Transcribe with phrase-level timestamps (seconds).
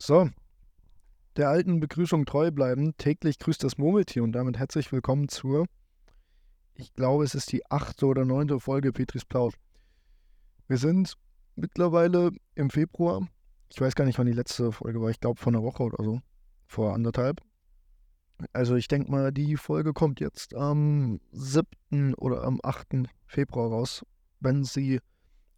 [0.00, 0.30] So,
[1.36, 2.96] der alten Begrüßung treu bleiben.
[2.98, 5.66] Täglich grüßt das Murmeltier und damit herzlich willkommen zur,
[6.74, 9.54] ich glaube, es ist die achte oder neunte Folge Petris Plausch.
[10.68, 11.14] Wir sind
[11.56, 13.26] mittlerweile im Februar.
[13.70, 15.10] Ich weiß gar nicht, wann die letzte Folge war.
[15.10, 16.20] Ich glaube, vor einer Woche oder so.
[16.68, 17.40] Vor anderthalb.
[18.52, 22.14] Also, ich denke mal, die Folge kommt jetzt am 7.
[22.14, 23.08] oder am 8.
[23.26, 24.06] Februar raus.
[24.38, 25.00] Wenn sie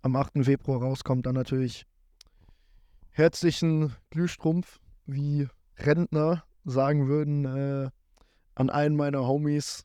[0.01, 0.43] am 8.
[0.45, 1.85] Februar rauskommt, dann natürlich
[3.13, 7.91] herzlichen Glühstrumpf, wie Rentner sagen würden, äh,
[8.55, 9.85] an einen meiner Homies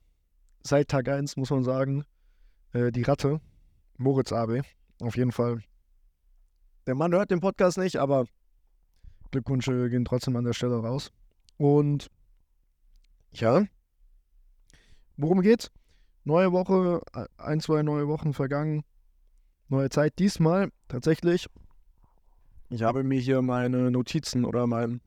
[0.64, 2.06] seit Tag 1, muss man sagen,
[2.74, 3.40] äh, die Ratte,
[3.98, 4.62] Moritz Abe.
[5.02, 5.62] Auf jeden Fall.
[6.88, 8.26] Der Mann hört den Podcast nicht, aber
[9.32, 11.12] Glückwünsche gehen trotzdem an der Stelle raus.
[11.58, 12.10] Und
[13.34, 13.66] ja,
[15.18, 15.72] worum geht's?
[16.24, 17.02] Neue Woche,
[17.38, 18.84] ein, zwei neue Wochen vergangen,
[19.68, 20.18] neue Zeit.
[20.20, 21.48] Diesmal tatsächlich
[22.76, 25.00] ich habe mir hier meine Notizen oder mein,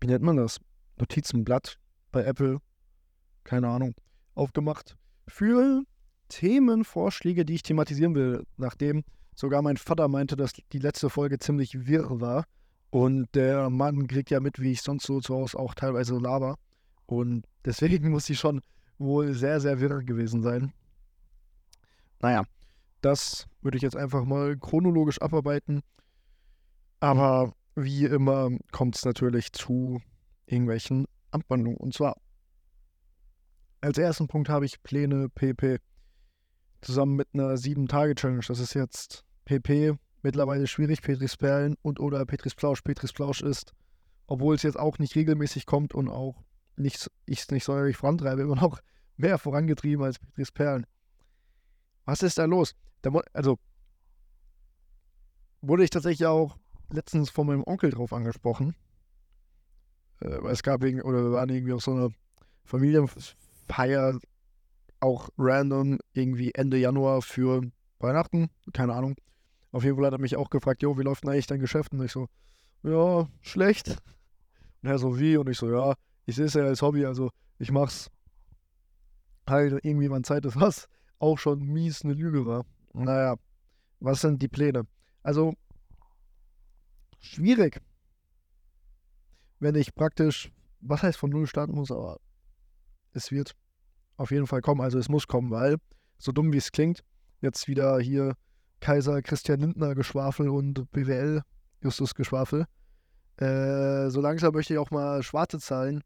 [0.00, 0.60] wie nennt man das?
[0.96, 1.78] Notizenblatt
[2.12, 2.58] bei Apple,
[3.42, 3.94] keine Ahnung,
[4.36, 5.82] aufgemacht für
[6.28, 9.02] Themenvorschläge, die ich thematisieren will, nachdem
[9.34, 12.44] sogar mein Vater meinte, dass die letzte Folge ziemlich wirr war.
[12.90, 16.56] Und der Mann kriegt ja mit, wie ich sonst so zu Hause auch teilweise laber.
[17.06, 18.60] Und deswegen muss sie schon
[18.98, 20.72] wohl sehr, sehr wirr gewesen sein.
[22.20, 22.44] Naja,
[23.00, 25.82] das würde ich jetzt einfach mal chronologisch abarbeiten.
[27.00, 30.00] Aber wie immer kommt es natürlich zu
[30.46, 31.76] irgendwelchen Abwandlungen.
[31.78, 32.16] Und zwar
[33.80, 35.78] als ersten Punkt habe ich Pläne PP
[36.80, 38.44] zusammen mit einer 7-Tage-Challenge.
[38.46, 42.82] Das ist jetzt PP, mittlerweile schwierig, Petris Perlen und oder Petris Plausch.
[42.82, 43.72] Petris Plausch ist,
[44.26, 46.42] obwohl es jetzt auch nicht regelmäßig kommt und auch
[46.76, 48.80] nicht, ich es nicht säuerlich vorantreibe, immer noch
[49.16, 50.86] mehr vorangetrieben als Petris Perlen.
[52.04, 52.74] Was ist da los?
[53.02, 53.58] Da, also
[55.60, 56.56] wurde ich tatsächlich auch
[56.90, 58.74] letztens von meinem Onkel drauf angesprochen.
[60.20, 62.10] Äh, es gab irgendwie, oder wir waren irgendwie auf so einer
[62.64, 64.18] Familienfeier,
[65.00, 67.62] auch random, irgendwie Ende Januar für
[68.00, 69.14] Weihnachten, keine Ahnung.
[69.70, 71.92] Auf jeden Fall hat er mich auch gefragt, jo, wie läuft denn eigentlich dein Geschäft?
[71.92, 72.28] Und ich so,
[72.82, 73.98] ja, schlecht.
[74.82, 75.36] Und er so, wie?
[75.36, 75.94] Und ich so, ja,
[76.26, 78.10] ich sehe es ja als Hobby, also ich mach's
[79.48, 80.88] halt irgendwie, wann Zeit ist, was
[81.18, 82.64] auch schon mies eine Lüge war.
[82.92, 83.36] Naja,
[84.00, 84.84] was sind die Pläne?
[85.22, 85.54] Also,
[87.20, 87.80] schwierig.
[89.60, 92.20] Wenn ich praktisch, was heißt von Null starten muss, aber
[93.12, 93.54] es wird
[94.16, 94.80] auf jeden Fall kommen.
[94.80, 95.76] Also es muss kommen, weil,
[96.18, 97.04] so dumm wie es klingt,
[97.40, 98.34] jetzt wieder hier
[98.80, 101.42] Kaiser Christian Lindner Geschwafel und BWL
[101.82, 102.66] Justus Geschwafel.
[103.36, 106.02] Äh, so langsam möchte ich auch mal schwarze Zahlen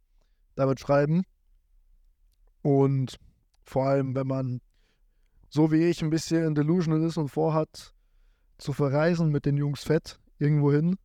[0.55, 1.25] damit schreiben.
[2.63, 3.19] Und
[3.65, 4.61] vor allem, wenn man
[5.49, 7.95] so wie ich ein bisschen delusional ist und vorhat,
[8.59, 10.97] zu verreisen mit den Jungs fett irgendwo hin,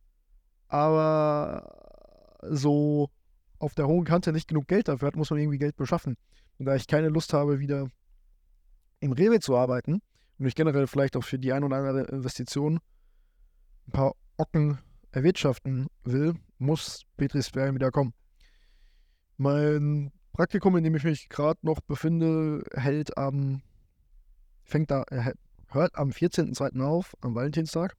[0.66, 3.10] aber so
[3.58, 6.16] auf der hohen Kante nicht genug Geld dafür hat, muss man irgendwie Geld beschaffen.
[6.58, 7.88] Und da ich keine Lust habe, wieder
[9.00, 10.00] im Rewe zu arbeiten
[10.38, 12.80] und ich generell vielleicht auch für die ein oder andere Investition
[13.86, 14.78] ein paar Ocken
[15.12, 18.12] erwirtschaften will, muss Petris Bergen wieder kommen.
[19.36, 23.62] Mein Praktikum, in dem ich mich gerade noch befinde, hält am,
[24.64, 25.04] fängt da,
[25.68, 26.80] hört am 14.02.
[26.80, 27.96] auf, am Valentinstag.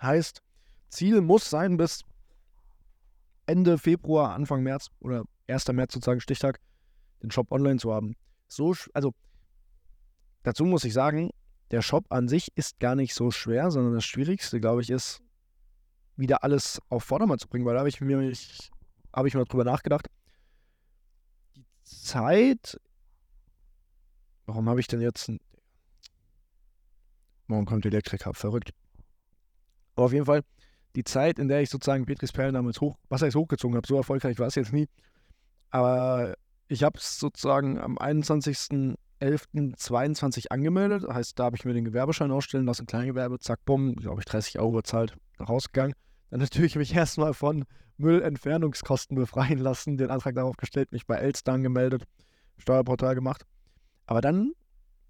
[0.00, 0.42] Heißt,
[0.88, 2.04] Ziel muss sein, bis
[3.46, 5.68] Ende Februar, Anfang März oder 1.
[5.68, 6.60] März sozusagen Stichtag,
[7.22, 8.16] den Shop online zu haben.
[8.48, 9.12] So, also
[10.42, 11.30] dazu muss ich sagen,
[11.70, 15.20] der Shop an sich ist gar nicht so schwer, sondern das Schwierigste, glaube ich, ist,
[16.16, 18.32] wieder alles auf Vordermann zu bringen, weil da habe ich mir
[19.12, 20.08] habe ich mal drüber nachgedacht.
[21.56, 22.80] Die Zeit.
[24.46, 25.30] Warum habe ich denn jetzt.
[27.46, 28.72] Morgen kommt Elektriker, verrückt.
[29.94, 30.42] Aber auf jeden Fall,
[30.96, 33.96] die Zeit, in der ich sozusagen Petris Perlen damals hoch, was heißt hochgezogen habe, so
[33.96, 34.88] erfolgreich war es jetzt nie.
[35.70, 36.34] Aber
[36.68, 41.04] ich habe es sozusagen am 21.11.22 angemeldet.
[41.04, 44.26] Das heißt, da habe ich mir den Gewerbeschein ausstellen lassen, Kleingewerbe, zack, bumm, glaube ich,
[44.26, 45.94] 30 Euro bezahlt, rausgegangen.
[46.30, 47.64] Dann natürlich mich erstmal von
[47.96, 52.04] Müllentfernungskosten befreien lassen, den Antrag darauf gestellt, mich bei Elster angemeldet,
[52.58, 53.46] Steuerportal gemacht.
[54.06, 54.52] Aber dann,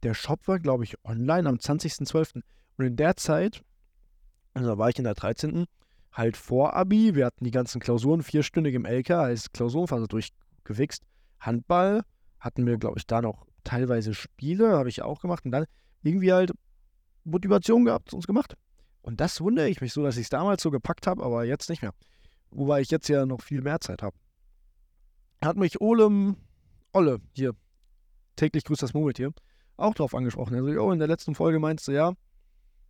[0.02, 2.42] der Shop war, glaube ich, online am 20.12.
[2.76, 3.62] Und in der Zeit
[4.54, 5.66] also da war ich in der 13.
[6.12, 7.14] halt vor Abi.
[7.14, 11.02] Wir hatten die ganzen Klausuren vierstündig im LK als Klausurenphase durchgewichst.
[11.40, 12.02] Handball
[12.38, 15.44] hatten wir, glaube ich, da noch teilweise Spiele, habe ich auch gemacht.
[15.44, 15.66] Und dann
[16.02, 16.52] irgendwie halt
[17.24, 18.56] Motivation gehabt, uns gemacht.
[19.02, 21.68] Und das wundere ich mich so, dass ich es damals so gepackt habe, aber jetzt
[21.68, 21.92] nicht mehr.
[22.50, 24.16] Wobei ich jetzt ja noch viel mehr Zeit habe.
[25.42, 26.36] Hat mich Olem,
[26.92, 27.54] Olle, hier,
[28.36, 29.32] täglich grüßt das Murmeltier,
[29.76, 30.54] auch drauf angesprochen.
[30.54, 32.12] Also, oh, in der letzten Folge meinst du, ja,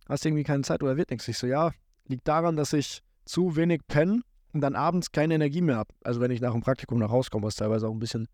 [0.07, 1.27] hast irgendwie keine Zeit oder wird nichts.
[1.27, 1.71] Ich so, ja,
[2.07, 4.23] liegt daran, dass ich zu wenig pennen
[4.53, 5.93] und dann abends keine Energie mehr habe.
[6.03, 8.27] Also wenn ich nach dem Praktikum nach Hause komme, was teilweise auch ein bisschen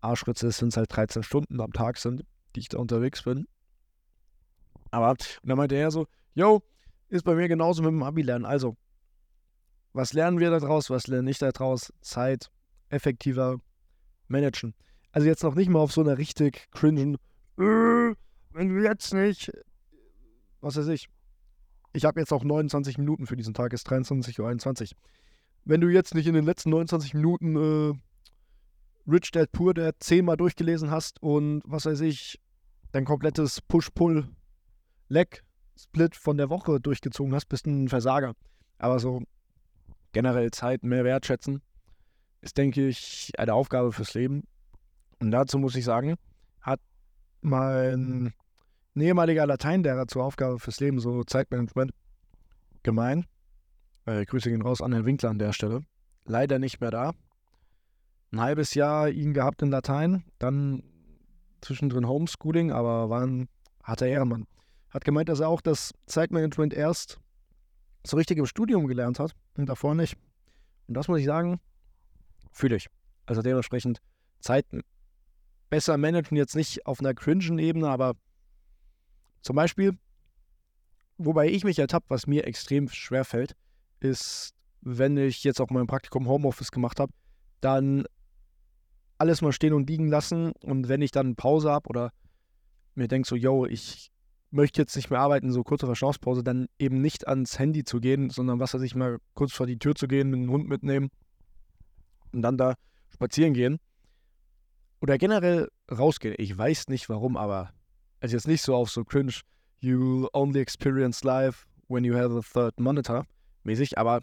[0.00, 2.24] Arschritze ist, sind es halt 13 Stunden am Tag sind,
[2.54, 3.46] die ich da unterwegs bin.
[4.90, 6.62] Aber, und dann meinte er so, yo,
[7.08, 8.44] ist bei mir genauso mit dem Abi-Lernen.
[8.44, 8.76] Also,
[9.92, 11.92] was lernen wir da draus, was lernen ich da draus?
[12.00, 12.50] Zeit
[12.90, 13.58] effektiver
[14.28, 14.74] managen.
[15.12, 17.16] Also jetzt noch nicht mal auf so einer richtig cringen,
[17.58, 18.14] äh,
[18.52, 19.50] wenn du jetzt nicht,
[20.60, 21.08] was weiß ich,
[21.92, 24.98] ich habe jetzt auch 29 Minuten für diesen Tag, ist 23.21 Uhr.
[25.64, 27.94] Wenn du jetzt nicht in den letzten 29 Minuten äh,
[29.10, 32.38] Rich Dad Poor Dad zehnmal durchgelesen hast und was weiß ich,
[32.92, 38.34] dein komplettes Push-Pull-Leg-Split von der Woche durchgezogen hast, bist du ein Versager.
[38.78, 39.22] Aber so
[40.12, 41.62] generell Zeit mehr wertschätzen,
[42.40, 44.44] ist, denke ich, eine Aufgabe fürs Leben.
[45.20, 46.16] Und dazu muss ich sagen,
[46.60, 46.80] hat
[47.40, 48.34] mein
[49.00, 51.92] ehemaliger Lateinlehrer zur Aufgabe fürs Leben, so Zeitmanagement,
[52.82, 53.26] gemeint.
[54.06, 55.82] Äh, Grüße gehen raus an Herrn Winkler an der Stelle.
[56.24, 57.12] Leider nicht mehr da.
[58.32, 60.82] Ein halbes Jahr ihn gehabt in Latein, dann
[61.60, 63.48] zwischendrin Homeschooling, aber war ein
[63.82, 64.46] harter Ehrenmann.
[64.90, 67.18] Hat gemeint, dass er auch das Zeitmanagement erst
[68.06, 70.16] so richtig im Studium gelernt hat und davor nicht.
[70.86, 71.60] Und das muss ich sagen,
[72.52, 72.88] fühle ich.
[73.26, 74.00] Also dementsprechend
[74.40, 74.66] Zeit
[75.68, 78.14] besser managen, jetzt nicht auf einer cringen Ebene, aber
[79.42, 79.96] zum Beispiel,
[81.16, 83.54] wobei ich mich ertappt, was mir extrem schwer fällt,
[84.00, 87.12] ist, wenn ich jetzt auch mein Praktikum Homeoffice gemacht habe,
[87.60, 88.04] dann
[89.18, 92.12] alles mal stehen und liegen lassen und wenn ich dann Pause habe oder
[92.94, 94.10] mir denke so, yo, ich
[94.50, 98.30] möchte jetzt nicht mehr arbeiten, so kurze Verschnaufspause, dann eben nicht ans Handy zu gehen,
[98.30, 101.10] sondern was weiß ich mal kurz vor die Tür zu gehen, dem Hund mitnehmen
[102.32, 102.74] und dann da
[103.10, 103.78] spazieren gehen.
[105.00, 106.34] Oder generell rausgehen.
[106.38, 107.72] Ich weiß nicht warum, aber
[108.20, 109.40] also jetzt nicht so auf so cringe,
[109.80, 113.24] you only experience life when you have a third monitor
[113.68, 114.22] mäßig, aber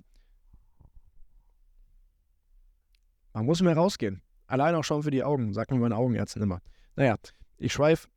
[3.34, 4.22] man muss mehr rausgehen.
[4.48, 6.62] Allein auch schon für die Augen, sagt mir meine Augenärztin immer.
[6.96, 7.16] Naja,
[7.58, 8.08] ich schweife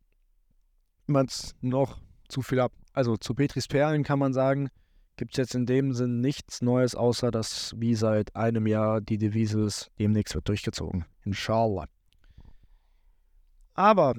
[1.06, 2.72] jemand noch zu viel ab.
[2.92, 4.68] Also zu Petris Perlen kann man sagen,
[5.16, 9.18] gibt es jetzt in dem Sinn nichts Neues, außer dass wie seit einem Jahr die
[9.18, 11.04] Devise ist, demnächst wird durchgezogen.
[11.24, 11.86] Inshallah.
[13.74, 14.14] Aber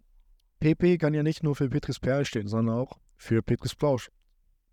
[0.59, 4.09] PP kann ja nicht nur für Petris Perl stehen, sondern auch für Petris Plausch,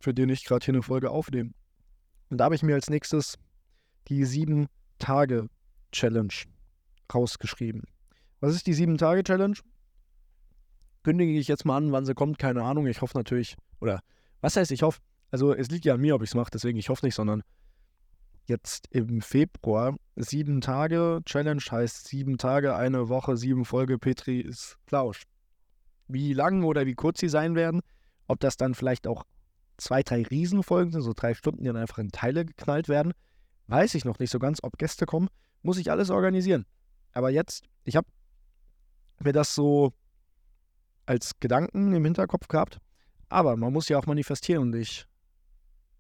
[0.01, 1.53] für den ich gerade hier eine Folge aufnehme.
[2.29, 3.39] Und da habe ich mir als nächstes
[4.09, 6.35] die 7-Tage-Challenge
[7.15, 7.83] rausgeschrieben.
[8.41, 9.57] Was ist die 7-Tage-Challenge?
[11.05, 12.89] Kündige ich jetzt mal an, wann sie kommt, keine Ahnung.
[12.89, 14.01] Ich hoffe natürlich, oder
[14.41, 15.01] was heißt ich hoffe?
[15.31, 17.43] Also es liegt ja an mir, ob ich es mache, deswegen ich hoffe nicht, sondern
[18.47, 24.79] jetzt im Februar sieben Tage Challenge heißt sieben Tage, eine Woche, sieben Folge Petri ist
[24.87, 25.23] Plausch.
[26.09, 27.81] Wie lang oder wie kurz sie sein werden,
[28.29, 29.25] ob das dann vielleicht auch
[29.77, 33.13] zwei, drei Riesenfolgen sind, so drei Stunden, die dann einfach in Teile geknallt werden,
[33.67, 34.61] weiß ich noch nicht so ganz.
[34.63, 35.29] Ob Gäste kommen,
[35.63, 36.65] muss ich alles organisieren.
[37.13, 38.07] Aber jetzt, ich habe
[39.21, 39.93] mir das so
[41.07, 42.79] als Gedanken im Hinterkopf gehabt,
[43.29, 45.07] aber man muss ja auch manifestieren und ich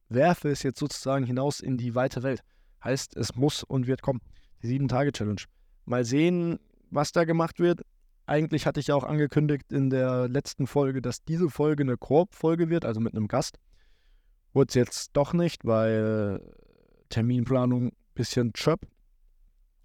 [0.09, 2.43] werfe es jetzt sozusagen hinaus in die weite Welt.
[2.85, 4.20] Heißt, es muss und wird kommen.
[4.62, 5.43] Die Sieben-Tage-Challenge.
[5.85, 6.59] Mal sehen,
[6.91, 7.82] was da gemacht wird.
[8.26, 12.69] Eigentlich hatte ich ja auch angekündigt in der letzten Folge, dass diese Folge eine Koop-Folge
[12.69, 13.58] wird, also mit einem Gast.
[14.52, 16.40] Wurde es jetzt doch nicht, weil
[17.08, 18.81] Terminplanung ein bisschen chöp.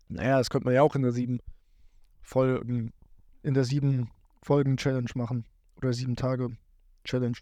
[0.07, 1.39] Naja, das könnte man ja auch in der sieben
[2.21, 2.93] Folgen,
[3.43, 4.09] in der sieben
[4.41, 5.45] Folgen Challenge machen.
[5.75, 6.49] Oder sieben Tage
[7.03, 7.37] Challenge.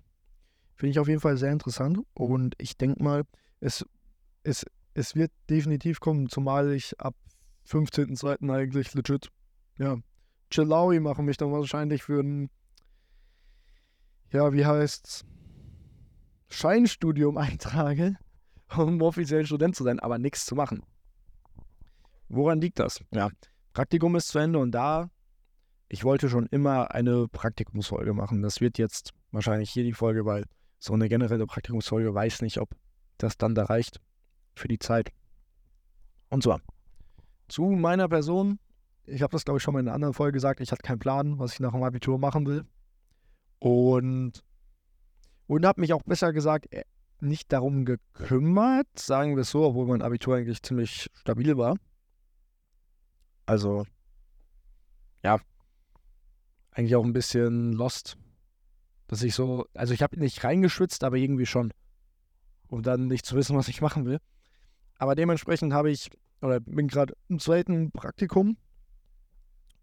[0.75, 3.23] Finde ich auf jeden Fall sehr interessant und ich denke mal,
[3.59, 3.85] es,
[4.43, 7.15] es, es wird definitiv kommen, zumal ich ab
[7.67, 8.51] 15.02.
[8.53, 9.29] eigentlich legit,
[9.77, 9.97] ja,
[10.49, 12.49] Chillaui machen mich dann wahrscheinlich für ein,
[14.31, 15.25] ja, wie heißt's,
[16.49, 18.17] Scheinstudium eintrage,
[18.75, 20.83] um offiziell Student zu sein, aber nichts zu machen.
[22.27, 23.03] Woran liegt das?
[23.11, 23.29] Ja,
[23.73, 25.09] Praktikum ist zu Ende und da,
[25.87, 28.41] ich wollte schon immer eine Praktikumsfolge machen.
[28.41, 30.45] Das wird jetzt wahrscheinlich hier die Folge, weil
[30.77, 32.69] so eine generelle Praktikumsfolge weiß nicht, ob
[33.17, 33.99] das dann da reicht
[34.55, 35.11] für die Zeit.
[36.29, 36.61] Und zwar
[37.47, 38.59] zu meiner Person.
[39.09, 40.61] Ich habe das, glaube ich, schon mal in einer anderen Folge gesagt.
[40.61, 42.65] Ich hatte keinen Plan, was ich nach dem Abitur machen will.
[43.59, 44.43] Und,
[45.47, 46.83] und habe mich auch besser gesagt äh,
[47.19, 51.75] nicht darum gekümmert, sagen wir es so, obwohl mein Abitur eigentlich ziemlich stabil war.
[53.45, 53.85] Also,
[55.23, 55.39] ja,
[56.71, 58.17] eigentlich auch ein bisschen lost
[59.09, 61.73] dass ich so, also ich habe nicht reingeschwitzt, aber irgendwie schon.
[62.67, 64.19] Um dann nicht zu wissen, was ich machen will.
[64.99, 66.11] Aber dementsprechend habe ich,
[66.41, 68.55] oder bin gerade im zweiten Praktikum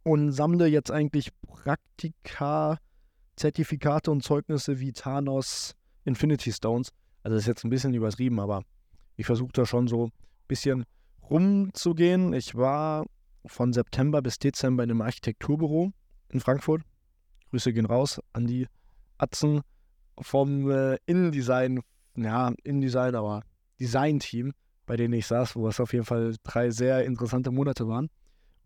[0.07, 2.79] und sammle jetzt eigentlich Praktika,
[3.35, 6.91] Zertifikate und Zeugnisse wie Thanos Infinity Stones.
[7.25, 8.63] Also das ist jetzt ein bisschen übertrieben, aber
[9.17, 10.13] ich versuche da schon so ein
[10.47, 10.85] bisschen
[11.29, 12.35] rumzugehen.
[12.35, 13.05] Ich war
[13.47, 15.91] von September bis Dezember in einem Architekturbüro
[16.29, 16.83] in Frankfurt.
[17.51, 18.69] Grüße gehen raus an die
[19.19, 19.63] Atzen
[20.21, 21.81] vom äh, Innendesign,
[22.17, 23.43] ja, Innendesign, aber
[23.81, 24.53] Design-Team,
[24.87, 28.09] bei denen ich saß, wo es auf jeden Fall drei sehr interessante Monate waren.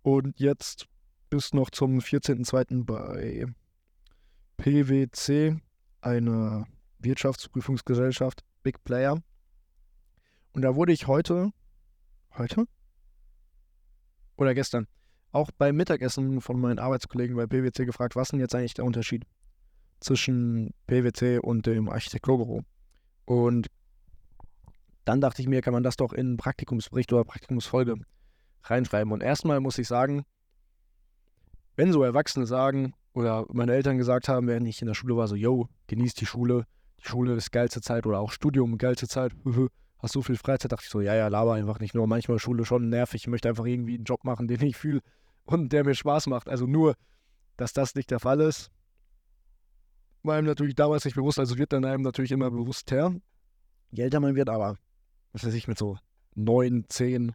[0.03, 0.87] Und jetzt
[1.31, 2.85] bis noch zum 14.02.
[2.85, 3.47] bei
[4.57, 5.57] PwC,
[6.01, 6.67] eine
[6.99, 9.23] Wirtschaftsprüfungsgesellschaft, Big Player.
[10.53, 11.51] Und da wurde ich heute,
[12.37, 12.67] heute?
[14.37, 14.87] Oder gestern,
[15.33, 19.25] auch beim Mittagessen von meinen Arbeitskollegen bei PwC gefragt, was denn jetzt eigentlich der Unterschied
[20.01, 22.63] zwischen PwC und dem Architekturbüro.
[23.25, 23.69] Und
[25.05, 27.95] dann dachte ich mir, kann man das doch in Praktikumsbericht oder Praktikumsfolge
[28.65, 29.13] reinschreiben.
[29.13, 30.25] Und erstmal muss ich sagen,
[31.77, 35.29] wenn so Erwachsene sagen oder meine Eltern gesagt haben, während ich in der Schule war,
[35.29, 36.67] so, yo, genieß die Schule,
[36.99, 39.33] die Schule ist geilste Zeit oder auch Studium geilste Zeit,
[39.99, 42.07] hast so viel Freizeit, dachte ich so, ja, ja, laber einfach nicht nur.
[42.07, 45.01] Manchmal Schule schon nervig, ich möchte einfach irgendwie einen Job machen, den ich fühle
[45.45, 46.49] und der mir Spaß macht.
[46.49, 46.95] Also nur,
[47.57, 48.71] dass das nicht der Fall ist,
[50.23, 53.15] war einem natürlich damals nicht bewusst, also wird dann einem natürlich immer bewusster,
[53.91, 54.77] je älter man wird, aber
[55.33, 55.97] was weiß ich, mit so
[56.35, 57.35] 9, 10,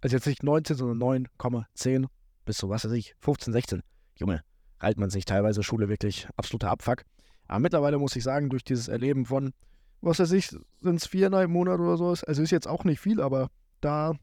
[0.00, 2.06] also jetzt nicht 19, sondern 9,10
[2.46, 3.82] bis so, was weiß ich, 15, 16.
[4.14, 4.40] Junge,
[4.80, 7.04] reilt man sich teilweise Schule wirklich absoluter Abfuck.
[7.46, 9.52] Aber mittlerweile muss ich sagen, durch dieses Erleben von,
[10.00, 13.20] was weiß ich, sind es viereinhalb Monate oder so, also ist jetzt auch nicht viel,
[13.20, 13.50] aber
[13.80, 14.14] da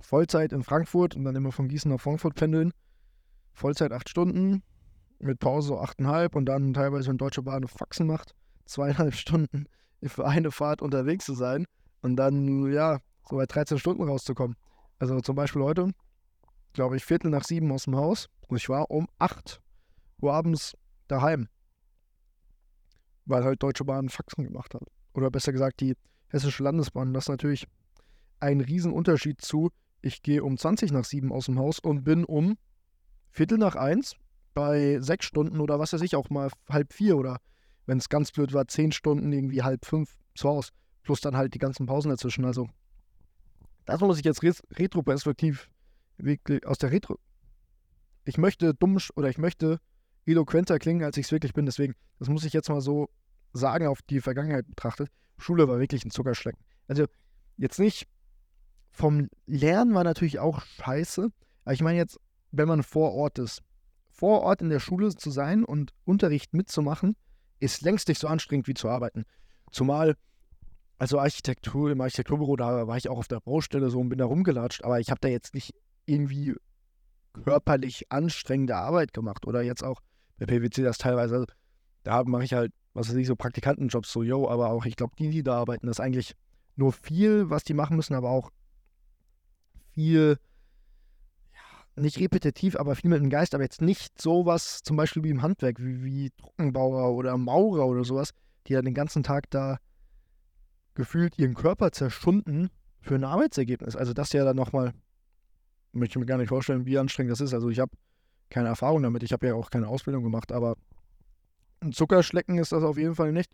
[0.00, 2.72] Vollzeit in Frankfurt und dann immer von Gießen nach Frankfurt pendeln,
[3.54, 4.62] Vollzeit acht Stunden,
[5.18, 8.34] mit Pause so achteinhalb und dann teilweise, wenn Deutsche Bahn Faxen macht,
[8.66, 9.66] zweieinhalb Stunden
[10.02, 11.64] für eine Fahrt unterwegs zu sein
[12.00, 12.98] und dann, ja,
[13.28, 14.56] so bei 13 Stunden rauszukommen.
[14.98, 15.92] Also zum Beispiel heute,
[16.72, 19.60] glaube ich, Viertel nach sieben aus dem Haus und ich war um acht
[20.20, 20.76] Uhr abends
[21.08, 21.48] daheim,
[23.24, 24.82] weil halt Deutsche Bahn Faxen gemacht hat.
[25.14, 25.94] Oder besser gesagt, die
[26.28, 27.12] Hessische Landesbahn.
[27.12, 27.66] Das ist natürlich
[28.40, 32.56] ein Riesenunterschied zu, ich gehe um 20 nach sieben aus dem Haus und bin um
[33.30, 34.16] Viertel nach eins
[34.54, 37.38] bei sechs Stunden oder was weiß ich auch mal halb vier oder
[37.86, 40.70] wenn es ganz blöd war, zehn Stunden irgendwie halb fünf zu Hause.
[41.02, 42.44] Plus dann halt die ganzen Pausen dazwischen.
[42.44, 42.68] Also,
[43.84, 45.68] das muss ich jetzt retroperspektiv
[46.22, 47.18] wirklich aus der Retro.
[48.24, 49.78] Ich möchte dumm oder ich möchte
[50.26, 51.66] eloquenter klingen, als ich es wirklich bin.
[51.66, 53.08] Deswegen, das muss ich jetzt mal so
[53.52, 55.10] sagen, auf die Vergangenheit betrachtet.
[55.38, 56.62] Schule war wirklich ein Zuckerschlecken.
[56.86, 57.06] Also,
[57.56, 58.08] jetzt nicht
[58.90, 61.28] vom Lernen war natürlich auch scheiße.
[61.64, 62.18] Aber ich meine jetzt,
[62.50, 63.62] wenn man vor Ort ist,
[64.10, 67.16] vor Ort in der Schule zu sein und Unterricht mitzumachen,
[67.60, 69.24] ist längst nicht so anstrengend wie zu arbeiten.
[69.70, 70.16] Zumal,
[70.98, 74.26] also Architektur, im Architekturbüro, da war ich auch auf der Baustelle so und bin da
[74.26, 75.74] rumgelatscht, aber ich habe da jetzt nicht
[76.06, 76.54] irgendwie
[77.32, 80.00] körperlich anstrengende Arbeit gemacht oder jetzt auch
[80.38, 81.46] bei PwC das teilweise,
[82.02, 85.14] da mache ich halt, was weiß ich, so Praktikantenjobs, so, yo, aber auch, ich glaube,
[85.18, 86.34] die, die da arbeiten, das ist eigentlich
[86.76, 88.50] nur viel, was die machen müssen, aber auch
[89.94, 90.38] viel
[91.96, 95.42] nicht repetitiv, aber viel mit dem Geist, aber jetzt nicht sowas, zum Beispiel wie im
[95.42, 98.30] Handwerk, wie, wie Trockenbauer oder Maurer oder sowas,
[98.66, 99.78] die ja den ganzen Tag da
[100.94, 103.96] gefühlt ihren Körper zerschunden für ein Arbeitsergebnis.
[103.96, 104.92] Also das ja dann nochmal,
[105.92, 107.54] möchte ich mir gar nicht vorstellen, wie anstrengend das ist.
[107.54, 107.92] Also ich habe
[108.50, 110.76] keine Erfahrung damit, ich habe ja auch keine Ausbildung gemacht, aber
[111.80, 113.50] ein Zuckerschlecken ist das auf jeden Fall nicht.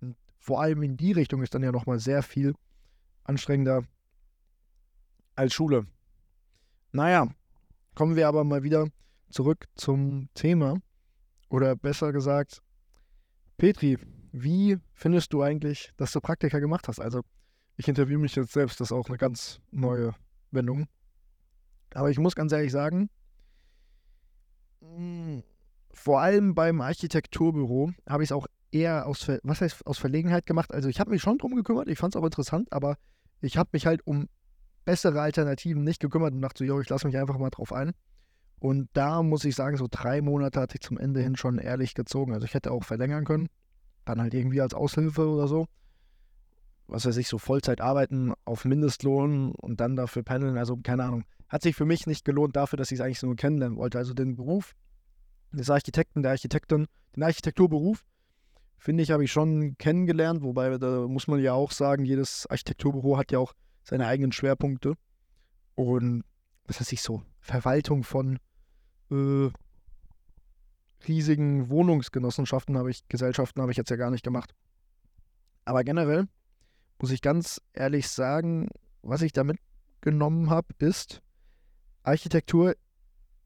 [0.00, 2.54] Und vor allem in die Richtung ist dann ja nochmal sehr viel
[3.24, 3.84] anstrengender
[5.34, 5.86] als Schule.
[6.92, 7.28] Naja,
[7.94, 8.88] Kommen wir aber mal wieder
[9.30, 10.80] zurück zum Thema.
[11.48, 12.60] Oder besser gesagt,
[13.56, 13.98] Petri,
[14.32, 16.98] wie findest du eigentlich, dass du Praktika gemacht hast?
[16.98, 17.22] Also,
[17.76, 20.12] ich interviewe mich jetzt selbst, das ist auch eine ganz neue
[20.50, 20.88] Wendung.
[21.94, 23.08] Aber ich muss ganz ehrlich sagen,
[24.80, 25.38] mm,
[25.92, 30.72] vor allem beim Architekturbüro habe ich es auch eher aus, was heißt, aus Verlegenheit gemacht.
[30.72, 32.96] Also ich habe mich schon drum gekümmert, ich fand es auch interessant, aber
[33.40, 34.28] ich habe mich halt um
[34.84, 37.92] bessere Alternativen nicht gekümmert und dachte so, yo, ich lasse mich einfach mal drauf ein.
[38.58, 41.94] Und da muss ich sagen, so drei Monate hatte ich zum Ende hin schon ehrlich
[41.94, 42.32] gezogen.
[42.32, 43.48] Also ich hätte auch verlängern können.
[44.04, 45.66] Dann halt irgendwie als Aushilfe oder so.
[46.86, 50.56] Was weiß ich, so Vollzeit arbeiten auf Mindestlohn und dann dafür pendeln.
[50.56, 51.24] Also keine Ahnung.
[51.48, 53.98] Hat sich für mich nicht gelohnt dafür, dass ich es eigentlich so kennenlernen wollte.
[53.98, 54.74] Also den Beruf
[55.52, 58.04] des Architekten, der Architektin, den Architekturberuf,
[58.78, 60.42] finde ich, habe ich schon kennengelernt.
[60.42, 64.94] Wobei, da muss man ja auch sagen, jedes Architekturbüro hat ja auch seine eigenen Schwerpunkte.
[65.74, 66.24] Und
[66.66, 68.38] was weiß ich so, Verwaltung von
[69.10, 69.50] äh,
[71.06, 74.54] riesigen Wohnungsgenossenschaften habe ich, Gesellschaften habe ich jetzt ja gar nicht gemacht.
[75.64, 76.26] Aber generell
[77.00, 78.68] muss ich ganz ehrlich sagen,
[79.02, 81.20] was ich da mitgenommen habe, ist,
[82.04, 82.76] Architektur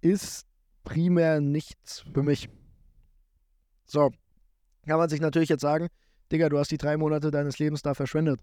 [0.00, 0.46] ist
[0.84, 2.48] primär nichts für mich.
[3.86, 4.10] So,
[4.86, 5.88] kann man sich natürlich jetzt sagen,
[6.30, 8.40] Digga, du hast die drei Monate deines Lebens da verschwendet.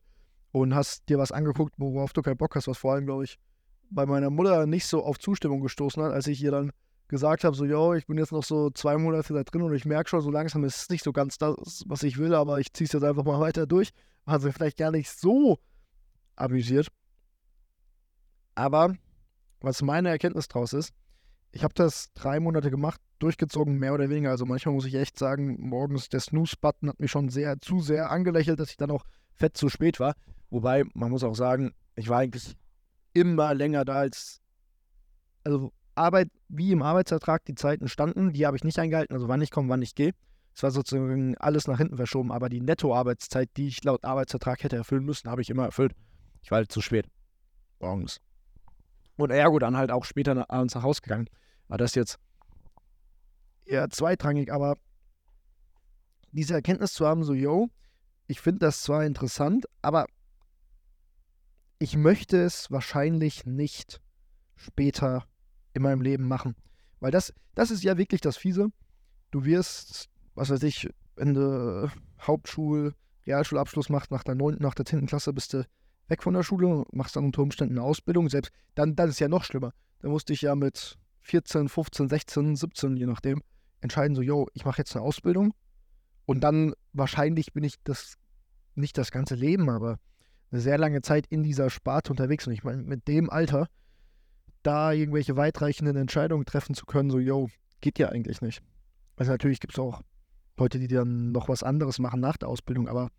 [0.51, 3.37] und hast dir was angeguckt, worauf du keinen Bock hast, was vor allem, glaube ich,
[3.89, 6.71] bei meiner Mutter nicht so auf Zustimmung gestoßen hat, als ich ihr dann
[7.09, 9.83] gesagt habe, so, yo, ich bin jetzt noch so zwei Monate da drin und ich
[9.83, 12.71] merke schon, so langsam ist es nicht so ganz das, was ich will, aber ich
[12.71, 13.91] ziehe es jetzt einfach mal weiter durch.
[14.25, 15.59] Hat sie vielleicht gar nicht so
[16.37, 16.87] amüsiert.
[18.55, 18.95] Aber
[19.65, 20.93] was meine Erkenntnis draus ist,
[21.51, 24.29] ich habe das drei Monate gemacht, durchgezogen, mehr oder weniger.
[24.29, 28.11] Also manchmal muss ich echt sagen, morgens der Snooze-Button hat mich schon sehr, zu sehr
[28.11, 30.15] angelächelt, dass ich dann auch fett zu spät war.
[30.49, 32.55] Wobei, man muss auch sagen, ich war eigentlich
[33.13, 34.41] immer länger da als,
[35.45, 39.41] also Arbeit, wie im Arbeitsvertrag die Zeiten standen, die habe ich nicht eingehalten, also wann
[39.41, 40.11] ich komme, wann ich gehe.
[40.53, 44.75] Es war sozusagen alles nach hinten verschoben, aber die Nettoarbeitszeit, die ich laut Arbeitsvertrag hätte
[44.75, 45.93] erfüllen müssen, habe ich immer erfüllt.
[46.41, 47.07] Ich war halt zu spät.
[47.79, 48.19] Morgens.
[49.17, 51.29] Und ergo dann halt auch später abends nach Hause gegangen.
[51.67, 52.19] War das jetzt
[53.65, 54.75] eher zweitrangig, aber
[56.31, 57.69] diese Erkenntnis zu haben, so, yo,
[58.27, 60.05] ich finde das zwar interessant, aber
[61.79, 64.01] ich möchte es wahrscheinlich nicht
[64.55, 65.25] später
[65.73, 66.55] in meinem Leben machen.
[66.99, 68.69] Weil das, das ist ja wirklich das Fiese.
[69.31, 71.89] Du wirst, was weiß ich, wenn du
[72.21, 72.93] Hauptschul-,
[73.25, 75.05] Realschulabschluss machst, nach der 9., nach der 10.
[75.07, 75.65] Klasse bist du
[76.07, 78.29] weg von der Schule, machst dann unter Umständen eine Ausbildung.
[78.29, 79.73] Selbst dann, dann ist ja noch schlimmer.
[79.99, 83.41] Da musste ich ja mit 14, 15, 16, 17, je nachdem,
[83.81, 85.53] entscheiden, so, yo, ich mache jetzt eine Ausbildung.
[86.25, 88.15] Und dann wahrscheinlich bin ich das,
[88.75, 89.99] nicht das ganze Leben, aber
[90.51, 92.45] eine sehr lange Zeit in dieser Sparte unterwegs.
[92.47, 93.67] Und ich meine, mit dem Alter
[94.63, 97.49] da irgendwelche weitreichenden Entscheidungen treffen zu können, so, yo,
[97.81, 98.61] geht ja eigentlich nicht.
[99.15, 100.01] Also natürlich gibt es auch
[100.57, 103.09] Leute, die dann noch was anderes machen nach der Ausbildung, aber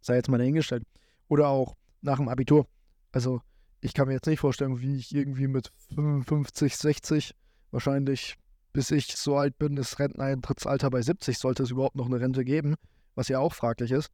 [0.00, 0.84] sei jetzt mal dahingestellt.
[1.28, 2.66] Oder auch nach dem Abitur.
[3.12, 3.40] Also
[3.80, 7.34] ich kann mir jetzt nicht vorstellen, wie ich irgendwie mit 55, 60
[7.70, 8.36] wahrscheinlich,
[8.72, 12.44] bis ich so alt bin, das Renteneintrittsalter bei 70 sollte es überhaupt noch eine Rente
[12.44, 12.74] geben,
[13.14, 14.10] was ja auch fraglich ist.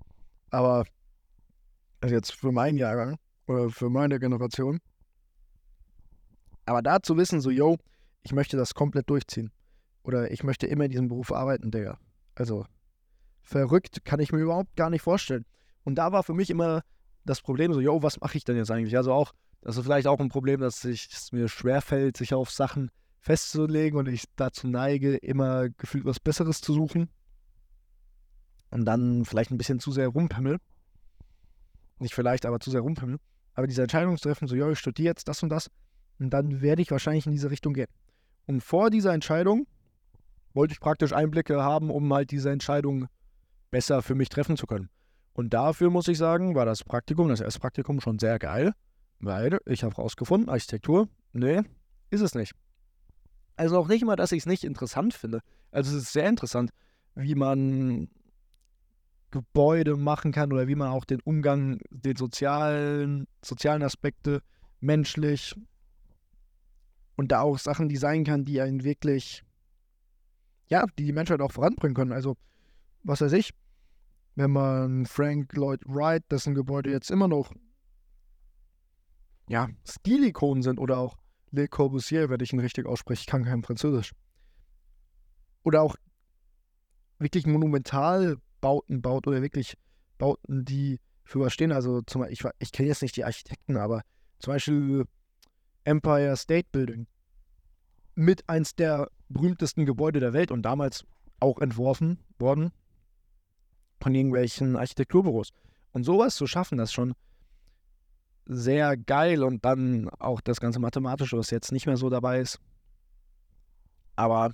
[0.51, 0.85] Aber
[2.01, 4.81] also jetzt für meinen Jahrgang oder für meine Generation
[6.67, 7.77] aber da zu wissen, so, yo,
[8.23, 9.51] ich möchte das komplett durchziehen.
[10.05, 11.99] Oder ich möchte immer in diesem Beruf arbeiten, Digga.
[12.35, 12.67] Also,
[13.43, 15.45] verrückt kann ich mir überhaupt gar nicht vorstellen.
[15.85, 16.83] Und da war für mich immer
[17.25, 18.97] das Problem, so, yo, was mache ich denn jetzt eigentlich?
[18.97, 22.91] Also auch, das ist vielleicht auch ein Problem, dass es mir schwerfällt, sich auf Sachen
[23.21, 27.09] festzulegen und ich dazu neige, immer gefühlt was Besseres zu suchen.
[28.71, 30.59] Und dann vielleicht ein bisschen zu sehr rumpimmel.
[31.99, 33.19] Nicht vielleicht, aber zu sehr rumpimmel.
[33.55, 35.71] Aber diese Entscheidung zu treffen, so, yo, ich studiere jetzt das und das,
[36.19, 37.89] und dann werde ich wahrscheinlich in diese Richtung gehen.
[38.47, 39.67] Und vor dieser Entscheidung
[40.55, 43.09] wollte ich praktisch Einblicke haben, um halt diese Entscheidung
[43.71, 44.89] besser für mich treffen zu können.
[45.33, 48.73] Und dafür muss ich sagen, war das Praktikum, das erste Praktikum schon sehr geil,
[49.21, 51.63] weil ich habe rausgefunden, Architektur, nee,
[52.11, 52.53] ist es nicht.
[53.57, 55.41] Also auch nicht mal, dass ich es nicht interessant finde.
[55.71, 56.71] Also es ist sehr interessant,
[57.15, 58.09] wie man
[59.31, 64.43] Gebäude machen kann oder wie man auch den Umgang, den sozialen, sozialen Aspekte
[64.81, 65.55] menschlich,
[67.17, 69.43] und da auch Sachen designen kann, die einen wirklich,
[70.69, 72.13] ja, die die Menschheit auch voranbringen können.
[72.13, 72.37] Also,
[73.03, 73.53] was weiß ich,
[74.35, 77.53] wenn man Frank Lloyd Wright, dessen Gebäude jetzt immer noch,
[79.49, 81.17] ja, Stilikonen sind oder auch
[81.51, 84.13] Le Corbusier, wenn ich ihn richtig ausspreche, ich kann kein Französisch.
[85.65, 85.97] Oder auch
[87.19, 89.77] wirklich Monumentalbauten baut oder wirklich
[90.19, 91.73] Bauten, die für was stehen.
[91.73, 94.03] Also zum Beispiel, ich, ich kenne jetzt nicht die Architekten, aber
[94.39, 95.05] zum Beispiel
[95.85, 97.07] Empire State Building.
[98.15, 101.05] Mit eins der berühmtesten Gebäude der Welt und damals
[101.41, 102.73] auch entworfen worden
[104.03, 105.51] von irgendwelchen Architekturbüros.
[105.93, 107.15] Und sowas zu schaffen, das ist schon
[108.47, 112.59] sehr geil und dann auch das ganze Mathematische, was jetzt nicht mehr so dabei ist.
[114.17, 114.53] Aber,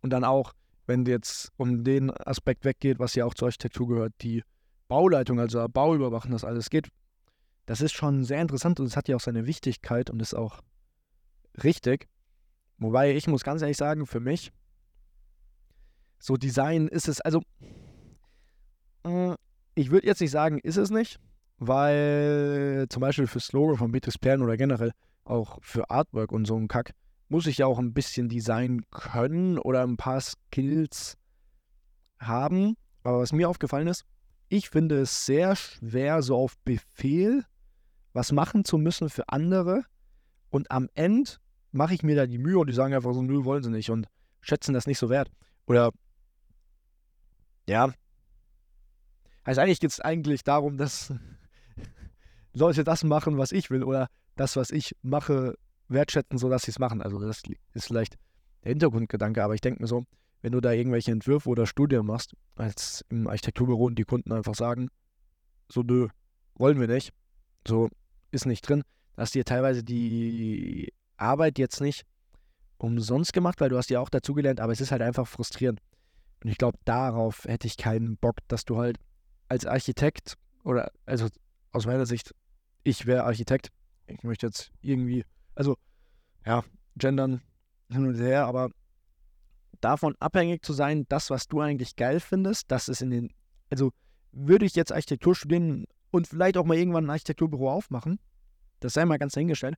[0.00, 0.52] und dann auch,
[0.86, 4.42] wenn jetzt um den Aspekt weggeht, was ja auch zur Architektur gehört, die
[4.88, 6.88] Bauleitung, also Bauüberwachen, das alles geht,
[7.66, 10.60] das ist schon sehr interessant und es hat ja auch seine Wichtigkeit und ist auch
[11.62, 12.08] richtig.
[12.78, 14.52] Wobei ich muss ganz ehrlich sagen, für mich,
[16.18, 17.42] so Design ist es, also
[19.74, 21.18] ich würde jetzt nicht sagen, ist es nicht,
[21.58, 24.92] weil zum Beispiel für Slogan von Beatrice Pern oder generell
[25.24, 26.92] auch für Artwork und so ein Kack
[27.28, 31.16] muss ich ja auch ein bisschen Design können oder ein paar Skills
[32.20, 32.76] haben.
[33.02, 34.04] Aber was mir aufgefallen ist,
[34.48, 37.44] ich finde es sehr schwer, so auf Befehl
[38.12, 39.84] was machen zu müssen für andere.
[40.50, 41.32] Und am Ende
[41.72, 43.90] mache ich mir da die Mühe und die sagen einfach so, nö, wollen sie nicht
[43.90, 44.06] und
[44.40, 45.30] schätzen das nicht so wert.
[45.66, 45.90] Oder
[47.68, 47.92] ja.
[49.46, 51.14] Also eigentlich geht es eigentlich darum, dass
[52.52, 55.56] Leute das machen, was ich will, oder das, was ich mache,
[55.88, 57.00] wertschätzen, sodass sie es machen.
[57.00, 58.16] Also das ist vielleicht
[58.64, 60.04] der Hintergrundgedanke, aber ich denke mir so,
[60.42, 64.56] wenn du da irgendwelche Entwürfe oder Studien machst, als im Architekturbüro und die Kunden einfach
[64.56, 64.88] sagen,
[65.70, 66.08] so nö,
[66.56, 67.12] wollen wir nicht.
[67.66, 67.88] So
[68.32, 68.82] ist nicht drin.
[69.16, 72.04] Hast dir teilweise die Arbeit jetzt nicht
[72.78, 75.80] umsonst gemacht, weil du hast ja auch dazugelernt, aber es ist halt einfach frustrierend.
[76.42, 78.98] Und ich glaube, darauf hätte ich keinen Bock, dass du halt
[79.48, 81.28] als Architekt oder, also
[81.72, 82.34] aus meiner Sicht,
[82.82, 83.70] ich wäre Architekt.
[84.06, 85.76] Ich möchte jetzt irgendwie, also,
[86.44, 86.64] ja,
[86.96, 87.42] gendern
[87.90, 88.70] hin und her, aber
[89.80, 93.32] davon abhängig zu sein, das, was du eigentlich geil findest, das ist in den,
[93.70, 93.92] also
[94.32, 98.18] würde ich jetzt Architektur studieren und vielleicht auch mal irgendwann ein Architekturbüro aufmachen,
[98.80, 99.76] das sei mal ganz dahingestellt,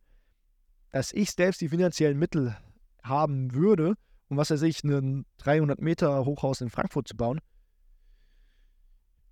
[0.90, 2.56] dass ich selbst die finanziellen Mittel
[3.02, 3.94] haben würde,
[4.28, 7.40] um was weiß ich, ein 300 Meter Hochhaus in Frankfurt zu bauen,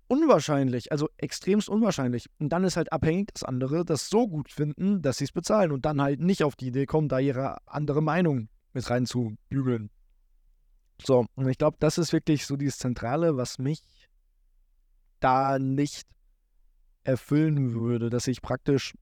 [0.07, 2.29] unwahrscheinlich, also extremst unwahrscheinlich.
[2.39, 5.71] Und dann ist halt abhängig, dass andere das so gut finden, dass sie es bezahlen
[5.71, 9.89] und dann halt nicht auf die Idee kommen, da ihre andere Meinung mit reinzubügeln.
[11.03, 13.81] So, und ich glaube, das ist wirklich so dieses Zentrale, was mich
[15.19, 16.07] da nicht
[17.03, 18.93] erfüllen würde, dass ich praktisch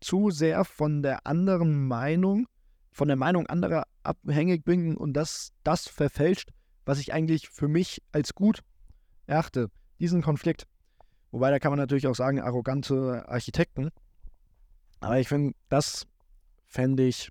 [0.00, 2.46] zu sehr von der anderen Meinung,
[2.92, 6.50] von der Meinung anderer abhängig bin und das, das verfälscht,
[6.84, 8.60] was ich eigentlich für mich als gut
[9.26, 9.68] erachte.
[9.98, 10.66] Diesen Konflikt.
[11.30, 13.90] Wobei, da kann man natürlich auch sagen, arrogante Architekten.
[15.00, 16.06] Aber ich finde, das
[16.66, 17.30] fände ich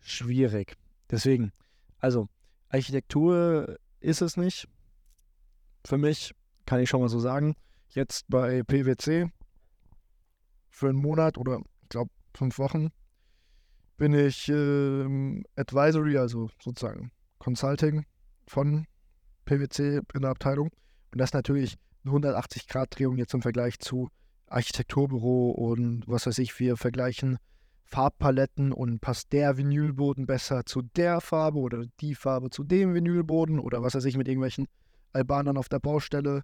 [0.00, 0.76] schwierig.
[1.10, 1.52] Deswegen,
[1.98, 2.28] also,
[2.68, 4.68] Architektur ist es nicht.
[5.84, 6.34] Für mich
[6.66, 7.54] kann ich schon mal so sagen.
[7.88, 9.30] Jetzt bei PwC
[10.68, 12.90] für einen Monat oder ich glaube fünf Wochen
[13.96, 18.06] bin ich äh, Advisory, also sozusagen Consulting
[18.46, 18.86] von
[19.44, 20.70] PwC in der Abteilung.
[21.12, 24.08] Und das ist natürlich eine 180-Grad-Drehung jetzt im Vergleich zu
[24.46, 27.38] Architekturbüro und was weiß ich, wir vergleichen
[27.84, 33.58] Farbpaletten und passt der Vinylboden besser zu der Farbe oder die Farbe zu dem Vinylboden
[33.58, 34.66] oder was weiß ich mit irgendwelchen
[35.12, 36.42] Albanern auf der Baustelle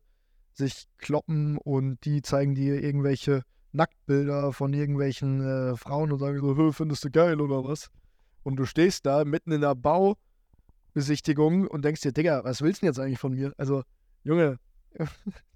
[0.55, 6.73] sich kloppen und die zeigen dir irgendwelche Nacktbilder von irgendwelchen äh, Frauen und sagen so,
[6.73, 7.91] findest du geil oder was?
[8.43, 12.87] Und du stehst da mitten in der Baubesichtigung und denkst dir, Digga, was willst du
[12.87, 13.53] denn jetzt eigentlich von mir?
[13.59, 13.83] Also,
[14.27, 14.59] Junge,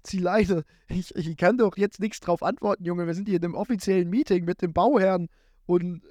[0.03, 0.63] zieh leise.
[0.87, 3.05] Ich, ich kann doch jetzt nichts drauf antworten, Junge.
[3.05, 5.27] Wir sind hier in einem offiziellen Meeting mit dem Bauherrn
[5.65, 6.09] und äh,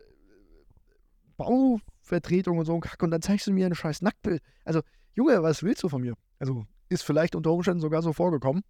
[1.39, 4.43] Bauvertretung und so ein Kack und dann zeigst du mir ein scheiß Nacktbild.
[4.67, 4.83] Also,
[5.15, 6.15] Junge, was willst du von mir?
[6.39, 8.63] Also, ist vielleicht unter Umständen sogar so vorgekommen.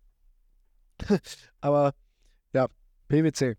[1.61, 1.92] Aber
[2.53, 2.68] ja,
[3.09, 3.57] PwC.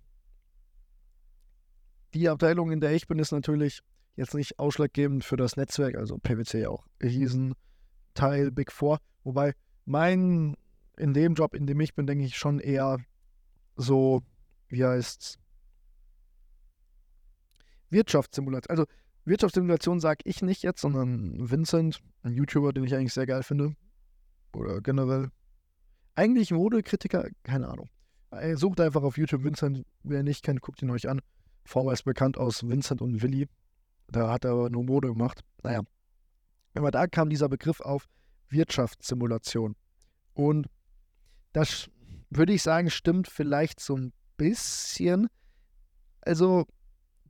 [2.14, 3.82] Die Abteilung, in der ich bin, ist natürlich
[4.16, 6.86] jetzt nicht ausschlaggebend für das Netzwerk, also PwC auch
[8.14, 9.00] Teil Big Four.
[9.24, 10.56] Wobei mein,
[10.98, 13.00] in dem Job, in dem ich bin, denke ich schon eher
[13.76, 14.22] so,
[14.70, 15.38] wie heißt's,
[17.90, 18.70] Wirtschaftssimulation.
[18.70, 18.86] Also
[19.26, 23.76] Wirtschaftssimulation sage ich nicht jetzt, sondern Vincent, ein YouTuber, den ich eigentlich sehr geil finde.
[24.54, 25.30] Oder generell.
[26.16, 27.90] Eigentlich Modekritiker, keine Ahnung.
[28.56, 29.86] Sucht einfach auf YouTube Vincent.
[30.04, 31.22] Wer nicht kennt, guckt ihn euch an.
[31.66, 33.48] Vorher ist bekannt aus Vincent und Willi.
[34.08, 35.42] Da hat er aber nur Mode gemacht.
[35.64, 35.82] Naja.
[36.74, 38.08] Aber da kam dieser Begriff auf
[38.52, 39.76] Wirtschaftssimulation.
[40.34, 40.68] Und
[41.54, 41.90] das
[42.30, 45.28] würde ich sagen, stimmt vielleicht so ein bisschen.
[46.22, 46.66] Also,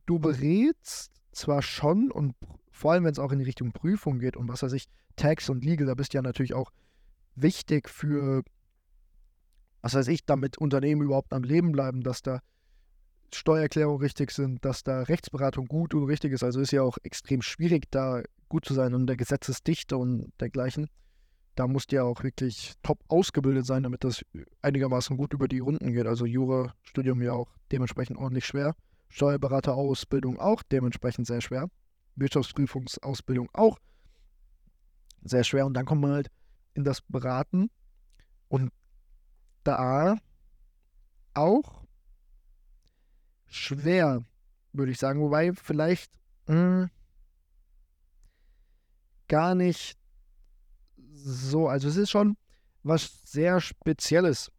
[0.06, 2.34] du berätst zwar schon und
[2.70, 5.48] vor allem, wenn es auch in die Richtung Prüfung geht und was weiß ich, Tax
[5.48, 6.70] und Legal, da bist du ja natürlich auch
[7.34, 8.42] wichtig für,
[9.80, 12.40] was weiß ich, damit Unternehmen überhaupt am Leben bleiben, dass da
[13.34, 16.42] Steuererklärungen richtig sind, dass da Rechtsberatung gut und richtig ist.
[16.42, 20.88] Also ist ja auch extrem schwierig, da gut zu sein und der Gesetzesdichte und dergleichen.
[21.54, 24.24] Da musst du ja auch wirklich top ausgebildet sein, damit das
[24.62, 26.06] einigermaßen gut über die Runden geht.
[26.06, 28.74] Also Jura-Studium ja auch dementsprechend ordentlich schwer.
[29.08, 31.68] Steuerberaterausbildung auch dementsprechend sehr schwer.
[32.16, 33.78] Wirtschaftsprüfungsausbildung auch
[35.22, 35.66] sehr schwer.
[35.66, 36.30] Und dann kommt man halt
[36.74, 37.70] in das Beraten
[38.48, 38.72] und
[39.64, 40.16] da
[41.34, 41.84] auch
[43.46, 44.24] schwer,
[44.72, 45.20] würde ich sagen.
[45.20, 46.12] Wobei vielleicht
[46.46, 46.90] mh, hm,
[49.28, 49.98] gar nicht
[51.24, 51.68] so.
[51.68, 52.36] Also es ist schon
[52.82, 54.50] was sehr Spezielles,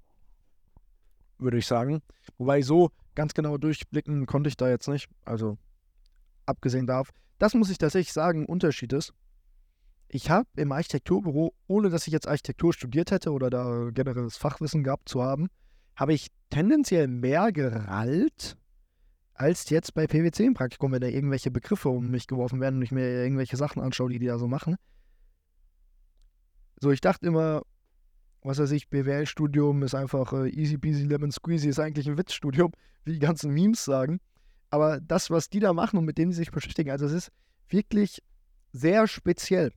[1.37, 2.01] würde ich sagen.
[2.37, 5.09] Wobei so ganz genau durchblicken konnte ich da jetzt nicht.
[5.25, 5.57] Also
[6.45, 7.09] abgesehen darf.
[7.39, 9.13] Das muss ich tatsächlich sagen, Unterschied ist.
[10.07, 14.83] Ich habe im Architekturbüro, ohne dass ich jetzt Architektur studiert hätte oder da generelles Fachwissen
[14.83, 15.47] gehabt zu haben,
[15.95, 18.57] habe ich tendenziell mehr gerallt
[19.33, 22.83] als jetzt bei PwC im Praktikum, wenn da irgendwelche Begriffe um mich geworfen werden und
[22.83, 24.75] ich mir irgendwelche Sachen anschaue, die die da so machen.
[26.83, 27.61] So, ich dachte immer,
[28.41, 32.73] was weiß ich, BWL-Studium ist einfach äh, easy peasy lemon squeezy, ist eigentlich ein Witzstudium,
[33.05, 34.19] wie die ganzen Memes sagen.
[34.69, 37.31] Aber das, was die da machen und mit denen sie sich beschäftigen, also es ist
[37.69, 38.21] wirklich
[38.73, 39.71] sehr speziell.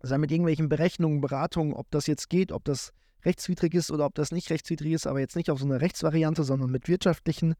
[0.00, 2.92] Also mit irgendwelchen Berechnungen, Beratungen, ob das jetzt geht, ob das
[3.24, 6.44] rechtswidrig ist oder ob das nicht rechtswidrig ist, aber jetzt nicht auf so eine Rechtsvariante,
[6.44, 7.54] sondern mit wirtschaftlichen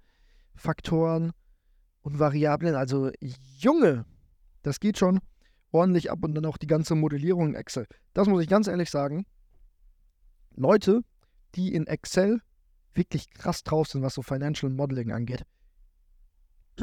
[0.54, 1.32] Faktoren
[2.02, 2.74] und Variablen.
[2.74, 3.12] Also
[3.56, 4.04] Junge,
[4.60, 5.20] das geht schon
[5.72, 7.86] ordentlich ab und dann auch die ganze Modellierung in Excel.
[8.14, 9.26] Das muss ich ganz ehrlich sagen.
[10.56, 11.02] Leute,
[11.54, 12.40] die in Excel
[12.94, 15.44] wirklich krass drauf sind, was so Financial Modeling angeht,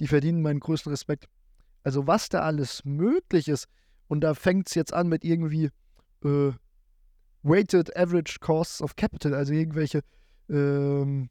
[0.00, 1.28] die verdienen meinen größten Respekt.
[1.82, 3.66] Also was da alles möglich ist.
[4.08, 5.70] Und da fängt es jetzt an mit irgendwie
[6.24, 6.52] äh,
[7.42, 10.02] Weighted Average Costs of Capital, also irgendwelche
[10.48, 11.30] ähm,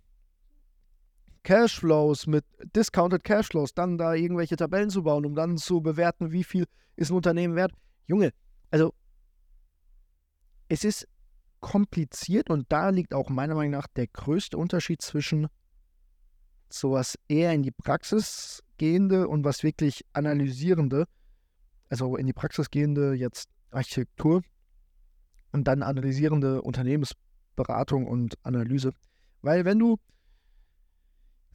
[1.47, 2.43] Cashflows mit
[2.75, 6.65] Discounted Cashflows, dann da irgendwelche Tabellen zu bauen, um dann zu bewerten, wie viel
[6.97, 7.71] ist ein Unternehmen wert.
[8.05, 8.33] Junge,
[8.69, 8.93] also
[10.67, 11.07] es ist
[11.61, 15.47] kompliziert und da liegt auch meiner Meinung nach der größte Unterschied zwischen
[16.67, 21.05] sowas eher in die Praxis gehende und was wirklich analysierende,
[21.87, 24.41] also in die Praxis gehende jetzt Architektur
[25.53, 28.91] und dann analysierende Unternehmensberatung und Analyse.
[29.41, 29.95] Weil wenn du,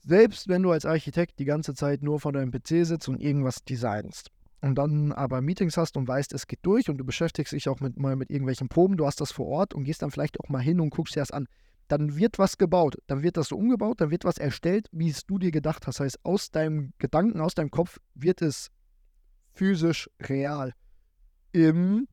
[0.04, 3.64] selbst wenn du als Architekt die ganze Zeit nur vor deinem PC sitzt und irgendwas
[3.64, 7.68] designst und dann aber Meetings hast und weißt, es geht durch und du beschäftigst dich
[7.68, 10.38] auch mit, mal mit irgendwelchen Proben, du hast das vor Ort und gehst dann vielleicht
[10.40, 11.46] auch mal hin und guckst dir das an,
[11.88, 15.26] dann wird was gebaut, dann wird das so umgebaut, dann wird was erstellt, wie es
[15.26, 15.98] du dir gedacht hast.
[15.98, 18.70] Das heißt, aus deinem Gedanken, aus deinem Kopf wird es
[19.52, 20.72] physisch real.
[21.52, 22.08] Im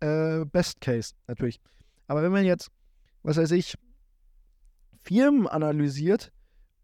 [0.00, 1.60] äh, Best Case natürlich.
[2.06, 2.70] Aber wenn man jetzt,
[3.22, 3.74] was weiß ich,
[5.02, 6.32] Firmen analysiert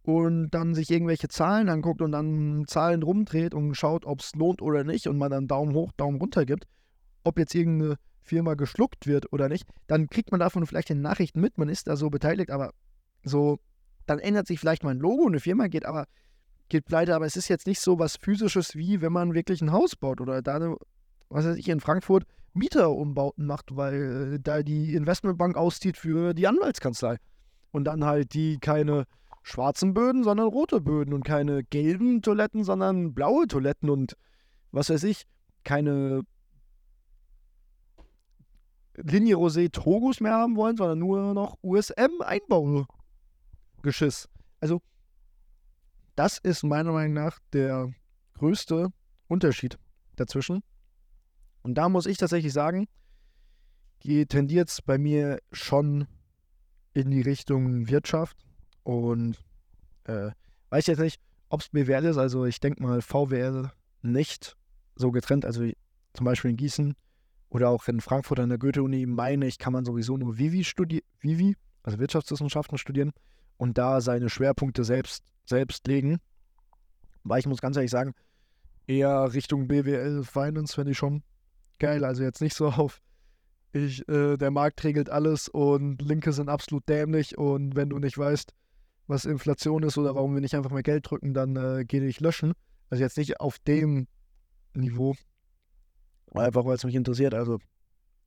[0.02, 4.62] und dann sich irgendwelche Zahlen anguckt und dann Zahlen rumdreht und schaut, ob es lohnt
[4.62, 6.66] oder nicht und man dann Daumen hoch, Daumen runter gibt,
[7.24, 11.40] ob jetzt irgendeine Firma geschluckt wird oder nicht, dann kriegt man davon vielleicht in Nachrichten
[11.40, 12.72] mit, man ist da so beteiligt, aber
[13.24, 13.58] so,
[14.06, 16.06] dann ändert sich vielleicht mal ein Logo, eine Firma geht aber
[16.70, 19.72] geht pleite, aber es ist jetzt nicht so was physisches, wie wenn man wirklich ein
[19.72, 20.76] Haus baut oder da,
[21.28, 26.46] was weiß ich, in Frankfurt Mieterumbauten macht, weil äh, da die Investmentbank auszieht für die
[26.46, 27.16] Anwaltskanzlei.
[27.72, 29.04] Und dann halt die keine
[29.42, 34.16] schwarzen Böden, sondern rote Böden und keine gelben Toiletten, sondern blaue Toiletten und
[34.72, 35.26] was weiß ich,
[35.64, 36.22] keine
[38.96, 44.28] Linie Rosé Togus mehr haben wollen, sondern nur noch USM Einbaugeschiss.
[44.60, 44.82] Also
[46.16, 47.92] das ist meiner Meinung nach der
[48.34, 48.92] größte
[49.26, 49.78] Unterschied
[50.16, 50.62] dazwischen.
[51.62, 52.88] Und da muss ich tatsächlich sagen,
[54.02, 56.06] tendiert es bei mir schon
[56.92, 58.36] in die Richtung Wirtschaft.
[58.90, 59.38] Und
[60.02, 60.32] äh,
[60.70, 62.16] weiß jetzt nicht, ob es BWL ist.
[62.16, 63.70] Also ich denke mal VWL
[64.02, 64.56] nicht
[64.96, 65.44] so getrennt.
[65.44, 65.64] Also
[66.12, 66.96] zum Beispiel in Gießen
[67.50, 71.04] oder auch in Frankfurt an der Goethe-Uni meine ich, kann man sowieso nur Vivi studieren,
[71.20, 73.12] Vivi, also Wirtschaftswissenschaften studieren
[73.58, 76.18] und da seine Schwerpunkte selbst, selbst legen.
[77.22, 78.12] Weil ich muss ganz ehrlich sagen,
[78.88, 81.22] eher Richtung BWL Finance finde ich schon
[81.78, 82.04] geil.
[82.04, 83.00] Also jetzt nicht so auf,
[83.72, 88.18] ich, äh, der Markt regelt alles und Linke sind absolut dämlich und wenn du nicht
[88.18, 88.52] weißt,
[89.10, 92.20] was Inflation ist oder warum wir nicht einfach mehr Geld drücken, dann äh, geh dich
[92.20, 92.52] löschen.
[92.88, 94.06] Also jetzt nicht auf dem
[94.74, 95.14] Niveau.
[96.32, 97.34] Einfach weil es mich interessiert.
[97.34, 97.58] Also,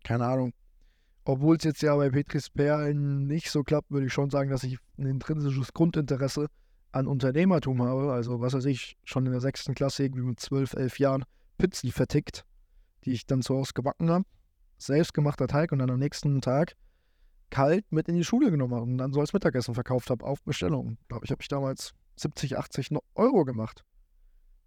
[0.04, 0.54] keine Ahnung.
[1.26, 4.64] Obwohl es jetzt ja bei Petris Perlen nicht so klappt, würde ich schon sagen, dass
[4.64, 6.48] ich ein intrinsisches Grundinteresse
[6.92, 8.12] an Unternehmertum habe.
[8.12, 11.24] Also, was weiß ich, schon in der sechsten Klasse irgendwie mit zwölf, elf Jahren
[11.58, 12.46] Pizzen vertickt
[13.06, 14.26] die ich dann zu Hause gebacken habe.
[14.78, 16.76] Selbstgemachter Teig und dann am nächsten Tag
[17.54, 20.42] kalt mit in die Schule genommen habe und dann so als Mittagessen verkauft habe auf
[20.42, 20.98] Bestellung.
[21.08, 23.86] Glaube ich, habe ich damals 70, 80 Euro gemacht.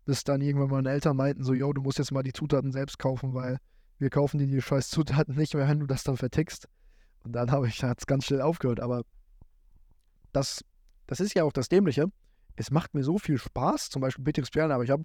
[0.05, 3.01] Bis dann irgendwann meine Eltern meinten so, yo, du musst jetzt mal die Zutaten selbst
[3.01, 3.59] kaufen, weil
[3.99, 6.69] wir kaufen dir die scheiß Zutaten nicht mehr, wenn du das dann vertickst.
[7.25, 8.79] Und dann habe ich es ganz schnell aufgehört.
[8.79, 9.03] Aber
[10.33, 10.65] das,
[11.09, 12.07] das ist ja auch das Dämliche.
[12.55, 15.03] Es macht mir so viel Spaß, zum Beispiel Betrix Perlen, aber ich habe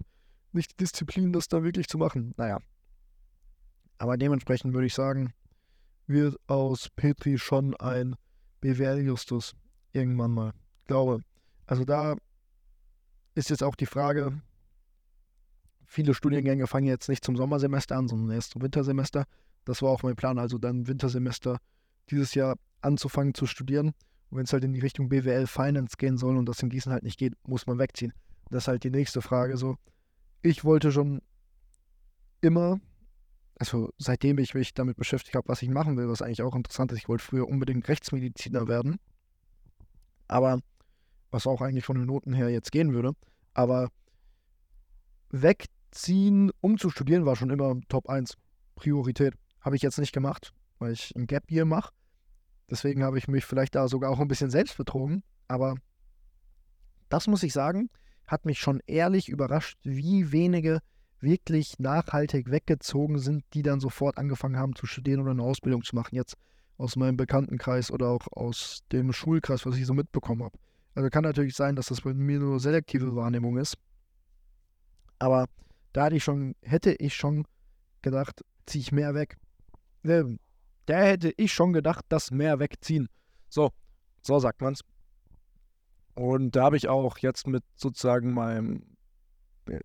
[0.52, 2.32] nicht die Disziplin, das da wirklich zu machen.
[2.36, 2.60] Naja,
[3.98, 5.32] aber dementsprechend würde ich sagen,
[6.06, 8.16] wird aus Petri schon ein
[8.60, 9.54] BWL-Justus
[9.92, 10.52] irgendwann mal.
[10.86, 11.22] Glaube,
[11.66, 12.16] also da
[13.34, 14.40] ist jetzt auch die Frage,
[15.86, 19.24] viele Studiengänge fangen jetzt nicht zum Sommersemester an, sondern erst zum Wintersemester.
[19.64, 21.58] Das war auch mein Plan, also dann Wintersemester
[22.10, 23.88] dieses Jahr anzufangen zu studieren.
[24.30, 26.92] Und wenn es halt in die Richtung BWL Finance gehen soll und das in Gießen
[26.92, 28.12] halt nicht geht, muss man wegziehen.
[28.50, 29.56] Das ist halt die nächste Frage.
[29.56, 29.76] So,
[30.40, 31.20] ich wollte schon
[32.40, 32.80] immer
[33.62, 36.90] also seitdem ich mich damit beschäftigt habe, was ich machen will, was eigentlich auch interessant
[36.90, 38.98] ist, ich wollte früher unbedingt Rechtsmediziner werden.
[40.26, 40.58] Aber,
[41.30, 43.12] was auch eigentlich von den Noten her jetzt gehen würde.
[43.54, 43.88] Aber
[45.30, 48.36] wegziehen, um zu studieren, war schon immer Top 1
[48.74, 49.34] Priorität.
[49.60, 51.92] Habe ich jetzt nicht gemacht, weil ich ein Gap Year mache.
[52.68, 55.22] Deswegen habe ich mich vielleicht da sogar auch ein bisschen selbst betrogen.
[55.46, 55.76] Aber
[57.08, 57.90] das muss ich sagen,
[58.26, 60.80] hat mich schon ehrlich überrascht, wie wenige
[61.22, 65.94] wirklich nachhaltig weggezogen sind, die dann sofort angefangen haben zu studieren oder eine Ausbildung zu
[65.94, 66.14] machen.
[66.14, 66.36] Jetzt
[66.76, 70.58] aus meinem Bekanntenkreis oder auch aus dem Schulkreis, was ich so mitbekommen habe.
[70.94, 73.76] Also kann natürlich sein, dass das bei mir nur selektive Wahrnehmung ist.
[75.18, 75.46] Aber
[75.92, 77.46] da hatte ich schon, hätte ich schon
[78.02, 79.36] gedacht, ziehe ich mehr weg.
[80.04, 80.38] Ähm,
[80.86, 83.08] da hätte ich schon gedacht, dass mehr wegziehen.
[83.48, 83.70] So,
[84.22, 84.80] so sagt man's.
[86.14, 88.91] Und da habe ich auch jetzt mit sozusagen meinem,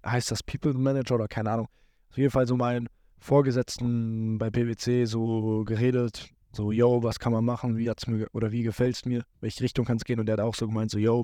[0.06, 1.68] heißt das People Manager oder keine Ahnung,
[2.10, 2.88] auf jeden Fall so meinen
[3.20, 8.52] Vorgesetzten bei PwC so geredet, so, yo, was kann man machen, wie hat's mir oder
[8.52, 10.20] wie gefällt es mir, welche Richtung kann es gehen?
[10.20, 11.24] Und der hat auch so gemeint, so, yo.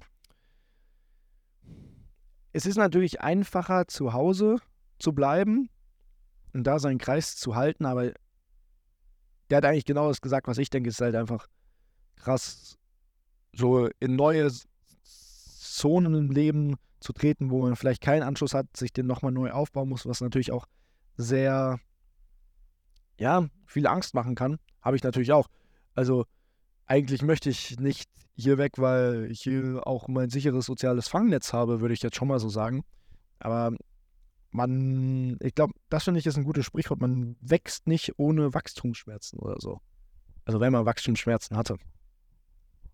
[2.52, 4.58] Es ist natürlich einfacher, zu Hause
[5.00, 5.70] zu bleiben
[6.54, 8.14] und da seinen Kreis zu halten, aber
[9.50, 11.48] der hat eigentlich genau das gesagt, was ich denke, ist halt einfach
[12.16, 12.78] krass,
[13.56, 14.52] so in neue
[15.04, 19.52] Zonen im Leben zu treten, wo man vielleicht keinen Anschluss hat, sich den nochmal neu
[19.52, 20.66] aufbauen muss, was natürlich auch
[21.18, 21.80] sehr,
[23.20, 24.58] ja, viel Angst machen kann.
[24.82, 25.48] Habe ich natürlich auch.
[25.94, 26.26] Also
[26.86, 31.82] eigentlich möchte ich nicht hier weg, weil ich hier auch mein sicheres soziales Fangnetz habe,
[31.82, 32.84] würde ich jetzt schon mal so sagen.
[33.40, 33.72] Aber
[34.52, 37.02] man, ich glaube, das finde ich ist ein gutes Sprichwort.
[37.02, 39.82] Man wächst nicht ohne Wachstumsschmerzen oder so.
[40.46, 41.78] Also wenn man Wachstumsschmerzen hatte.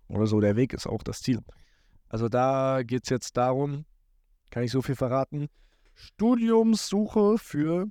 [0.08, 1.40] Oder so, der Weg ist auch das Ziel.
[2.08, 3.86] Also da geht es jetzt darum,
[4.50, 5.48] kann ich so viel verraten,
[5.94, 7.88] Studiumssuche für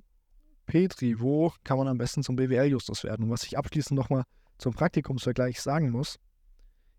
[0.65, 3.25] Petri, wo kann man am besten zum BWL-Justus werden?
[3.25, 4.23] Und was ich abschließend nochmal
[4.57, 6.19] zum Praktikumsvergleich sagen muss,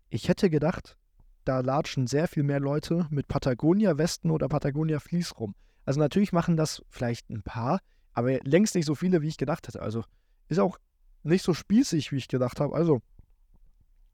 [0.09, 0.97] ich hätte gedacht,
[1.45, 5.55] da latschen sehr viel mehr Leute mit Patagonia-Westen oder Patagonia-Fleece rum.
[5.85, 7.79] Also natürlich machen das vielleicht ein paar,
[8.13, 9.81] aber längst nicht so viele, wie ich gedacht hätte.
[9.81, 10.03] Also
[10.47, 10.77] ist auch
[11.23, 12.75] nicht so spießig, wie ich gedacht habe.
[12.75, 13.01] Also,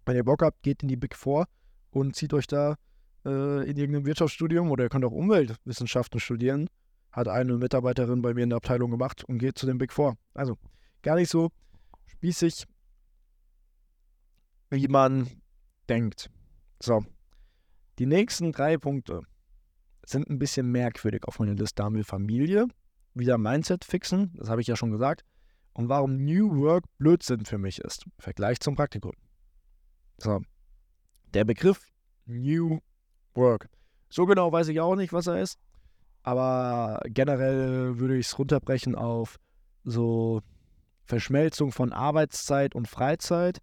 [0.06, 1.48] wenn ihr Bock habt, geht in die Big Four
[1.92, 2.76] und zieht euch da
[3.28, 6.68] äh, in irgendeinem Wirtschaftsstudium oder ihr könnt auch Umweltwissenschaften studieren
[7.18, 10.18] hat eine Mitarbeiterin bei mir in der Abteilung gemacht und geht zu den Big Four.
[10.36, 10.56] Also
[11.02, 11.50] gar nicht so
[12.06, 12.66] spießig,
[14.70, 15.28] wie man
[15.90, 16.30] denkt.
[16.80, 17.04] So,
[17.98, 19.22] die nächsten drei Punkte
[20.06, 21.76] sind ein bisschen merkwürdig auf meiner Liste.
[21.78, 22.68] Da haben wir Familie,
[23.16, 25.26] wieder Mindset fixen, das habe ich ja schon gesagt,
[25.74, 28.06] und warum New Work Blödsinn für mich ist.
[28.20, 29.14] Vergleich zum Praktikum.
[30.18, 30.42] So,
[31.34, 31.88] der Begriff
[32.28, 32.80] New
[33.38, 33.70] Work.
[34.10, 35.60] So genau weiß ich auch nicht, was er ist.
[36.24, 39.38] Aber generell würde ich es runterbrechen auf
[39.86, 40.42] so
[41.06, 43.60] Verschmelzung von Arbeitszeit und Freizeit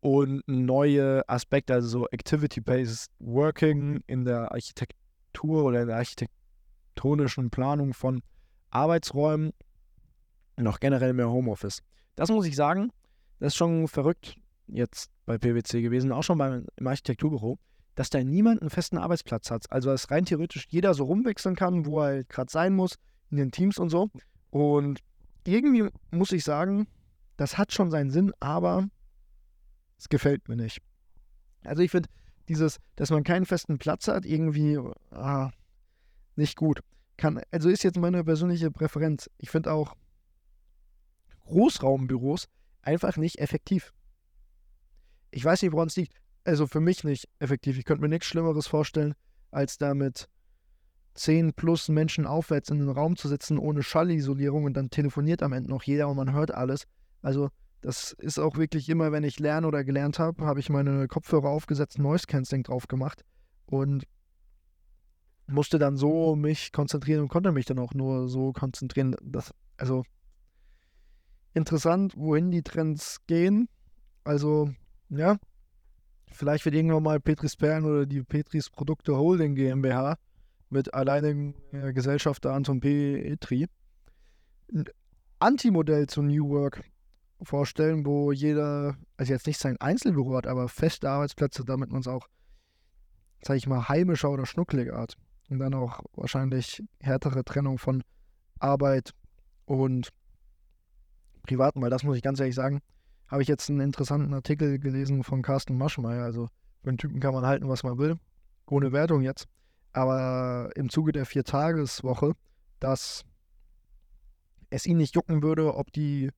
[0.00, 7.92] und neue Aspekte, also so Activity-Based Working in der Architektur oder in der architektonischen Planung
[7.92, 8.22] von
[8.70, 9.52] Arbeitsräumen
[10.56, 11.82] und auch generell mehr Homeoffice.
[12.14, 12.92] Das muss ich sagen,
[13.40, 14.36] das ist schon verrückt
[14.68, 17.58] jetzt bei PwC gewesen, auch schon beim, im Architekturbüro
[17.96, 19.64] dass da niemand einen festen Arbeitsplatz hat.
[19.72, 22.98] Also dass rein theoretisch jeder so rumwechseln kann, wo er halt gerade sein muss,
[23.30, 24.10] in den Teams und so.
[24.50, 25.00] Und
[25.44, 26.86] irgendwie muss ich sagen,
[27.36, 28.88] das hat schon seinen Sinn, aber
[29.98, 30.80] es gefällt mir nicht.
[31.64, 32.08] Also ich finde
[32.48, 34.78] dieses, dass man keinen festen Platz hat, irgendwie
[35.10, 35.50] ah,
[36.36, 36.80] nicht gut.
[37.16, 39.30] Kann, also ist jetzt meine persönliche Präferenz.
[39.38, 39.94] Ich finde auch
[41.46, 42.46] Großraumbüros
[42.82, 43.94] einfach nicht effektiv.
[45.30, 46.14] Ich weiß nicht, woran es liegt
[46.46, 47.78] also für mich nicht effektiv.
[47.78, 49.14] Ich könnte mir nichts Schlimmeres vorstellen,
[49.50, 50.28] als da mit
[51.14, 55.52] 10 plus Menschen aufwärts in den Raum zu sitzen, ohne Schallisolierung und dann telefoniert am
[55.52, 56.84] Ende noch jeder und man hört alles.
[57.22, 61.08] Also das ist auch wirklich immer, wenn ich lerne oder gelernt habe, habe ich meine
[61.08, 63.24] Kopfhörer aufgesetzt, Noise Cancelling drauf gemacht
[63.66, 64.04] und
[65.48, 69.16] musste dann so mich konzentrieren und konnte mich dann auch nur so konzentrieren.
[69.22, 70.04] Das, also
[71.54, 73.68] interessant, wohin die Trends gehen.
[74.24, 74.70] Also,
[75.10, 75.38] ja,
[76.32, 80.18] Vielleicht wird irgendwann mal Petris Perlen oder die Petris Produkte Holding GmbH
[80.68, 83.68] mit alleinigem äh, Gesellschafter Anton Petri
[84.72, 84.84] ein
[85.38, 86.82] Antimodell zu New Work
[87.42, 92.08] vorstellen, wo jeder, also jetzt nicht sein Einzelbüro hat, aber feste Arbeitsplätze, damit man es
[92.08, 92.26] auch,
[93.42, 95.16] sage ich mal, heimischer oder schnuckliger hat.
[95.48, 98.02] Und dann auch wahrscheinlich härtere Trennung von
[98.58, 99.12] Arbeit
[99.66, 100.08] und
[101.42, 102.80] Privaten, weil das muss ich ganz ehrlich sagen,
[103.28, 106.24] habe ich jetzt einen interessanten Artikel gelesen von Carsten Maschmeyer.
[106.24, 106.48] Also
[106.82, 108.18] für einen Typen kann man halten, was man will.
[108.66, 109.46] Ohne Wertung jetzt.
[109.92, 112.32] Aber im Zuge der Viertageswoche,
[112.80, 113.24] dass
[114.70, 116.30] es ihn nicht jucken würde, ob die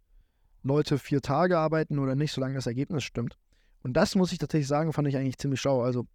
[0.62, 3.36] Leute vier Tage arbeiten oder nicht, solange das Ergebnis stimmt.
[3.82, 5.82] Und das muss ich tatsächlich sagen, fand ich eigentlich ziemlich schlau.
[5.82, 6.06] Also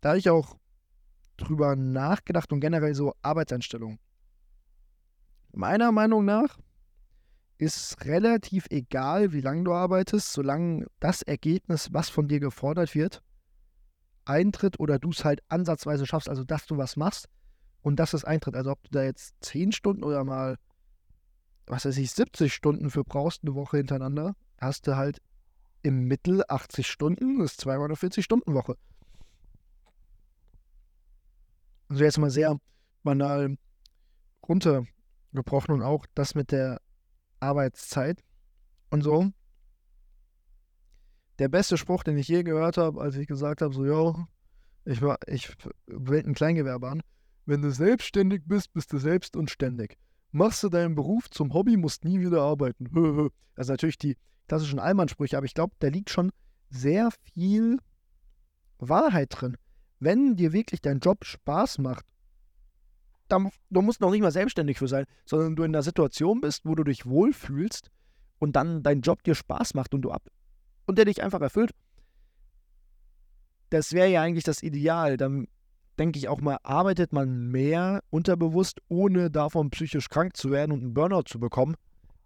[0.00, 0.56] da habe ich auch
[1.36, 3.98] drüber nachgedacht und generell so Arbeitseinstellungen.
[5.52, 6.58] Meiner Meinung nach
[7.60, 13.22] ist relativ egal, wie lange du arbeitest, solange das Ergebnis, was von dir gefordert wird,
[14.24, 17.28] eintritt oder du es halt ansatzweise schaffst, also dass du was machst
[17.82, 18.54] und dass es eintritt.
[18.54, 20.56] Also ob du da jetzt 10 Stunden oder mal
[21.70, 25.22] was weiß ich, 70 Stunden für brauchst, eine Woche hintereinander, hast du halt
[25.82, 28.76] im Mittel 80 Stunden, das ist zweimal eine 40-Stunden-Woche.
[31.88, 32.58] Also jetzt mal sehr
[33.02, 33.56] banal
[34.46, 36.80] runtergebrochen und auch das mit der
[37.40, 38.22] Arbeitszeit
[38.90, 39.30] und so.
[41.38, 44.26] Der beste Spruch, den ich je gehört habe, als ich gesagt habe, so, yo,
[44.84, 47.02] ich, ich will ein Kleingewerbe an.
[47.46, 49.96] Wenn du selbstständig bist, bist du selbst und ständig.
[50.32, 53.30] Machst du deinen Beruf zum Hobby, musst nie wieder arbeiten.
[53.56, 54.16] Also natürlich die
[54.46, 56.30] klassischen Allmannsprüche, aber ich glaube, da liegt schon
[56.70, 57.78] sehr viel
[58.78, 59.56] Wahrheit drin.
[59.98, 62.06] Wenn dir wirklich dein Job Spaß macht,
[63.32, 66.64] dann, du musst noch nicht mal selbstständig für sein, sondern du in einer Situation bist,
[66.64, 67.90] wo du dich wohlfühlst
[68.38, 70.28] und dann dein Job dir Spaß macht und du ab
[70.86, 71.70] und der dich einfach erfüllt.
[73.70, 75.16] Das wäre ja eigentlich das Ideal.
[75.16, 75.46] Dann
[75.98, 80.80] denke ich auch mal, arbeitet man mehr unterbewusst, ohne davon psychisch krank zu werden und
[80.80, 81.76] einen Burnout zu bekommen,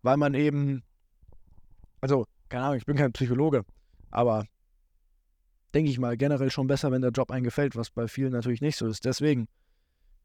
[0.02, 0.82] weil man eben,
[2.00, 3.64] also, keine Ahnung, ich bin kein Psychologe,
[4.11, 4.46] aber
[5.74, 8.61] denke ich mal, generell schon besser, wenn der Job einem gefällt, was bei vielen natürlich
[8.61, 9.05] nicht so ist.
[9.05, 9.48] Deswegen,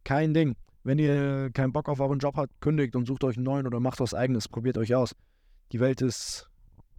[0.03, 0.55] kein Ding.
[0.83, 3.79] Wenn ihr keinen Bock auf euren Job habt, kündigt und sucht euch einen neuen oder
[3.79, 5.15] macht was eigenes, probiert euch aus.
[5.71, 6.49] Die Welt ist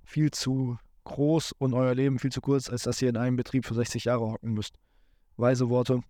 [0.05, 3.65] viel zu groß und euer Leben viel zu kurz, als dass ihr in einem Betrieb
[3.65, 4.77] für 60 Jahre hocken müsst.
[5.37, 6.03] Weise Worte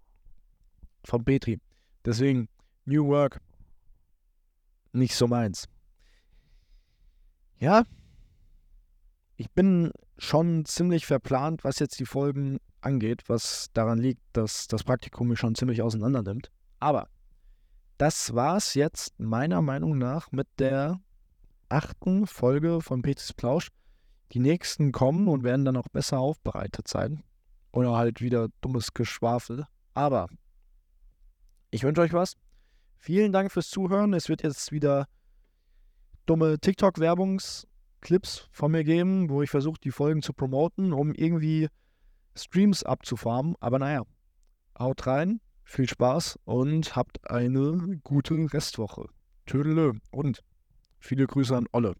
[1.04, 1.60] von Petri.
[2.04, 2.48] Deswegen,
[2.84, 3.40] New Work,
[4.92, 5.68] nicht so meins.
[7.58, 7.84] Ja,
[9.36, 14.84] ich bin schon ziemlich verplant, was jetzt die Folgen angeht, was daran liegt, dass das
[14.84, 16.50] Praktikum mich schon ziemlich auseinander nimmt.
[16.78, 17.08] Aber
[18.00, 21.02] das war es jetzt meiner Meinung nach mit der
[21.68, 23.68] achten Folge von Petris Plausch.
[24.32, 27.22] Die nächsten kommen und werden dann auch besser aufbereitet sein.
[27.72, 29.66] Oder halt wieder dummes Geschwafel.
[29.92, 30.28] Aber
[31.70, 32.38] ich wünsche euch was.
[32.96, 34.14] Vielen Dank fürs Zuhören.
[34.14, 35.06] Es wird jetzt wieder
[36.24, 41.68] dumme TikTok-Werbungsclips von mir geben, wo ich versuche, die Folgen zu promoten, um irgendwie
[42.34, 43.56] Streams abzufarmen.
[43.60, 44.04] Aber naja,
[44.78, 49.06] haut rein, viel Spaß und habt eine gute Restwoche.
[49.46, 50.42] Tödelö und
[50.98, 51.94] viele Grüße an Olle.